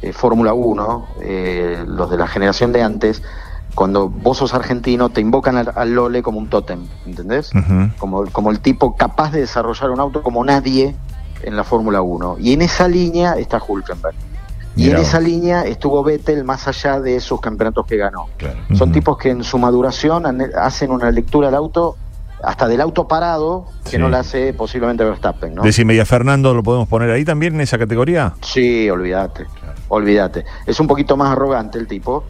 eh, 0.00 0.12
Fórmula 0.12 0.54
1, 0.54 1.08
eh, 1.20 1.84
los 1.86 2.10
de 2.10 2.16
la 2.16 2.26
generación 2.26 2.72
de 2.72 2.82
antes, 2.82 3.22
cuando 3.74 4.08
vos 4.08 4.38
sos 4.38 4.54
argentino, 4.54 5.08
te 5.08 5.20
invocan 5.20 5.56
al, 5.56 5.94
Lole 5.94 6.22
como 6.22 6.38
un 6.38 6.48
tótem, 6.48 6.86
¿entendés? 7.06 7.50
como, 7.98 8.24
como 8.26 8.50
el 8.50 8.60
tipo 8.60 8.96
capaz 8.96 9.32
de 9.32 9.40
desarrollar 9.40 9.90
un 9.90 10.00
auto 10.00 10.22
como 10.22 10.44
nadie 10.44 10.94
en 11.42 11.56
la 11.56 11.64
Fórmula 11.64 12.02
1. 12.02 12.36
Y 12.38 12.52
en 12.52 12.62
esa 12.62 12.88
línea 12.88 13.34
está 13.34 13.60
Hulkenberg. 13.66 14.14
Y 14.74 14.88
en 14.88 14.96
esa 14.96 15.20
línea 15.20 15.66
estuvo 15.66 16.02
Vettel 16.02 16.44
más 16.44 16.66
allá 16.66 16.98
de 16.98 17.16
esos 17.16 17.40
campeonatos 17.40 17.86
que 17.86 17.96
ganó. 17.96 18.28
Son 18.74 18.90
tipos 18.90 19.18
que 19.18 19.30
en 19.30 19.44
su 19.44 19.58
maduración 19.58 20.24
hacen 20.56 20.90
una 20.90 21.10
lectura 21.10 21.48
del 21.48 21.56
auto, 21.56 21.96
hasta 22.42 22.68
del 22.68 22.80
auto 22.80 23.06
parado, 23.06 23.66
que 23.90 23.98
no 23.98 24.08
la 24.08 24.20
hace 24.20 24.54
posiblemente 24.54 25.04
Verstappen. 25.04 25.54
¿no? 25.54 25.62
Decime, 25.62 25.94
¿y 25.94 26.00
a 26.00 26.06
Fernando 26.06 26.54
lo 26.54 26.62
podemos 26.62 26.88
poner 26.88 27.10
ahí 27.10 27.24
también 27.24 27.54
en 27.54 27.60
esa 27.60 27.78
categoría? 27.78 28.34
Sí, 28.40 28.88
olvídate 28.88 29.46
olvídate. 29.94 30.44
Es 30.66 30.80
un 30.80 30.86
poquito 30.86 31.16
más 31.16 31.32
arrogante 31.32 31.78
el 31.78 31.86
tipo, 31.86 32.24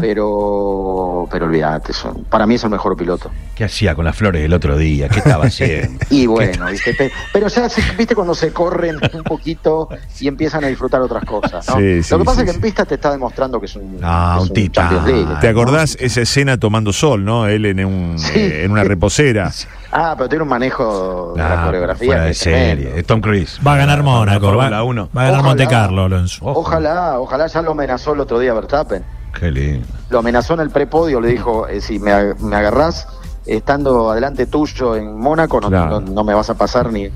pero 0.00 1.26
pero 1.30 1.46
olvídate, 1.46 1.92
para 2.28 2.46
mí 2.46 2.54
es 2.56 2.64
el 2.64 2.70
mejor 2.70 2.96
piloto. 2.96 3.30
¿Qué 3.54 3.64
hacía 3.64 3.94
con 3.94 4.04
las 4.04 4.14
flores 4.14 4.44
el 4.44 4.52
otro 4.52 4.76
día? 4.76 5.08
¿Qué 5.08 5.18
estaba 5.20 5.44
haciendo? 5.46 6.04
y 6.10 6.26
bueno, 6.26 6.66
¿viste? 6.66 7.10
pero 7.32 7.48
ya 7.48 7.68
viste 7.96 8.14
cuando 8.14 8.34
se 8.34 8.52
corren 8.52 8.96
un 9.14 9.22
poquito 9.22 9.88
y 10.20 10.28
empiezan 10.28 10.64
a 10.64 10.68
disfrutar 10.68 11.00
otras 11.00 11.24
cosas. 11.24 11.66
¿no? 11.68 11.80
Lo 11.80 12.18
que 12.18 12.24
pasa 12.24 12.42
es 12.42 12.50
que 12.50 12.56
en 12.56 12.60
pista 12.60 12.84
te 12.84 12.96
está 12.96 13.10
demostrando 13.10 13.58
que 13.58 13.66
es 13.66 13.76
un, 13.76 14.04
un, 14.04 15.40
¿Te 15.40 15.48
acordás 15.48 15.96
esa 15.98 16.20
escena 16.20 16.58
tomando 16.58 16.92
sol, 16.92 17.24
no? 17.24 17.46
Él 17.46 17.64
en, 17.64 17.84
un, 17.84 18.16
eh, 18.34 18.62
en 18.64 18.70
una 18.70 18.84
reposera. 18.84 19.50
Ah, 19.98 20.14
pero 20.14 20.28
tiene 20.28 20.42
un 20.42 20.50
manejo 20.50 21.32
de 21.34 21.42
la 21.42 21.64
coreografía. 21.64 22.20
de 22.20 22.34
serie. 22.34 23.02
Tom 23.04 23.22
Cruise. 23.22 23.58
Va 23.66 23.72
a 23.72 23.76
ganar 23.78 24.02
Mónaco. 24.02 24.54
Va, 24.54 24.68
va, 24.68 24.78
a 24.78 25.24
ganar 25.24 25.42
Monte 25.42 25.66
Carlo, 25.66 26.04
Alonso. 26.04 26.44
Ojalá, 26.44 27.18
ojalá 27.18 27.46
ya 27.46 27.62
lo 27.62 27.70
amenazó 27.70 28.12
el 28.12 28.20
otro 28.20 28.38
día 28.38 28.52
Verstappen. 28.52 29.02
Qué 29.38 29.50
lindo. 29.50 29.86
Lo 30.10 30.18
amenazó 30.18 30.52
en 30.52 30.60
el 30.60 30.68
prepodio, 30.68 31.18
le 31.18 31.28
dijo, 31.28 31.66
eh, 31.66 31.80
si 31.80 31.98
me, 31.98 32.34
me 32.34 32.56
agarrás, 32.56 33.08
estando 33.46 34.10
adelante 34.10 34.46
tuyo 34.46 34.96
en 34.96 35.16
Mónaco, 35.18 35.60
no, 35.60 36.24
me 36.24 36.34
vas 36.34 36.50
a 36.50 36.54
pasar 36.54 36.92
ni, 36.92 37.08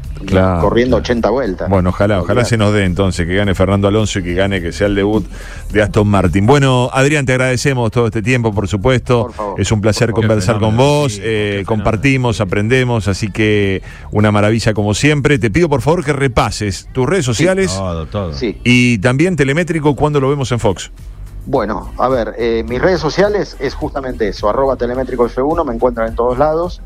corriendo 0.60 0.96
80 0.98 1.30
vueltas. 1.30 1.68
Bueno, 1.68 1.90
ojalá, 1.90 2.20
ojalá 2.20 2.44
se 2.44 2.56
nos 2.56 2.72
dé 2.72 2.84
entonces 2.84 3.26
que 3.26 3.34
gane 3.34 3.54
Fernando 3.54 3.88
Alonso 3.88 4.20
y 4.20 4.22
que 4.22 4.34
gane, 4.34 4.60
que 4.60 4.72
sea 4.72 4.86
el 4.86 4.94
debut 4.94 5.26
de 5.72 5.82
Aston 5.82 6.08
Martin. 6.08 6.46
Bueno, 6.46 6.90
Adrián, 6.92 7.26
te 7.26 7.32
agradecemos 7.32 7.90
todo 7.90 8.06
este 8.06 8.22
tiempo, 8.22 8.52
por 8.52 8.68
supuesto. 8.68 9.30
es 9.58 9.72
un 9.72 9.80
placer 9.80 10.12
conversar 10.12 10.58
con 10.58 10.76
vos, 10.76 11.18
eh, 11.22 11.64
compartimos, 11.66 12.40
aprendemos, 12.40 13.08
así 13.08 13.30
que 13.30 13.82
una 14.12 14.30
maravilla 14.30 14.74
como 14.74 14.94
siempre. 14.94 15.38
Te 15.38 15.50
pido 15.50 15.68
por 15.68 15.82
favor 15.82 16.04
que 16.04 16.12
repases 16.12 16.88
tus 16.92 17.08
redes 17.08 17.24
sociales 17.24 17.74
todo, 17.74 18.06
todo. 18.06 18.32
y 18.64 18.98
también 18.98 19.36
Telemétrico 19.36 19.96
cuando 19.96 20.20
lo 20.20 20.28
vemos 20.28 20.52
en 20.52 20.58
Fox. 20.60 20.90
Bueno, 21.46 21.90
a 21.98 22.09
ver, 22.09 22.35
eh, 22.38 22.64
mis 22.68 22.81
redes 22.81 23.00
sociales 23.00 23.57
es 23.61 23.74
justamente 23.74 24.29
eso, 24.29 24.48
arroba 24.48 24.76
telemétrico 24.76 25.29
F1, 25.29 25.64
me 25.64 25.74
encuentran 25.74 26.09
en 26.09 26.14
todos 26.14 26.38
lados. 26.38 26.81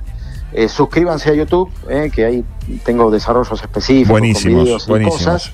Eh, 0.52 0.68
suscríbanse 0.68 1.30
a 1.30 1.34
YouTube, 1.34 1.70
eh, 1.88 2.10
que 2.14 2.24
ahí 2.24 2.44
tengo 2.84 3.10
desarrollos 3.10 3.60
específicos, 3.60 4.10
buenísimos, 4.10 4.86
con 4.86 4.98
videos 4.98 5.14
y 5.16 5.18
cosas. 5.18 5.52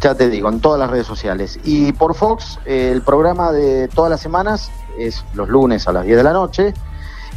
ya 0.00 0.14
te 0.14 0.30
digo, 0.30 0.48
en 0.48 0.60
todas 0.60 0.80
las 0.80 0.90
redes 0.90 1.06
sociales. 1.06 1.58
Y 1.64 1.92
por 1.92 2.14
Fox, 2.14 2.58
el 2.64 3.02
programa 3.02 3.52
de 3.52 3.88
todas 3.88 4.10
las 4.10 4.20
semanas 4.20 4.70
es 4.98 5.22
los 5.34 5.48
lunes 5.48 5.86
a 5.86 5.92
las 5.92 6.04
10 6.04 6.16
de 6.16 6.22
la 6.22 6.32
noche. 6.32 6.74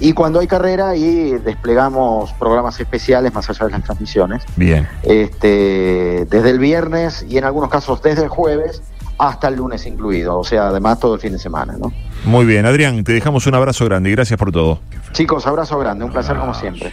Y 0.02 0.14
cuando 0.14 0.40
hay 0.40 0.48
carrera 0.48 0.96
y 0.96 1.32
desplegamos 1.40 2.32
programas 2.34 2.80
especiales 2.80 3.34
más 3.34 3.50
allá 3.50 3.66
de 3.66 3.72
las 3.74 3.84
transmisiones. 3.84 4.44
Bien. 4.56 4.88
Este, 5.04 6.26
desde 6.30 6.52
el 6.52 6.60
viernes 6.60 7.26
y 7.28 7.38
en 7.38 7.44
algunos 7.44 7.70
casos 7.70 8.02
desde 8.02 8.24
el 8.24 8.30
jueves 8.30 8.82
hasta 9.20 9.50
el 9.50 9.56
lunes 9.56 9.86
incluido, 9.86 10.40
o 10.40 10.44
sea, 10.44 10.70
además 10.70 10.98
todo 10.98 11.16
el 11.16 11.20
fin 11.20 11.34
de 11.34 11.40
semana, 11.40 11.76
¿no? 11.78 11.92
Muy 12.24 12.46
bien, 12.46 12.66
Adrián, 12.66 13.04
te 13.04 13.12
dejamos 13.12 13.46
un 13.48 13.56
abrazo 13.56 13.84
grande 13.86 14.10
y 14.10 14.14
gracias 14.14 14.40
por 14.40 14.52
todo. 14.52 14.80
Chicos, 15.12 15.46
abrazo 15.46 15.78
grande, 15.78 16.06
un 16.06 16.12
placer 16.12 16.38
como 16.38 16.54
siempre. 16.54 16.88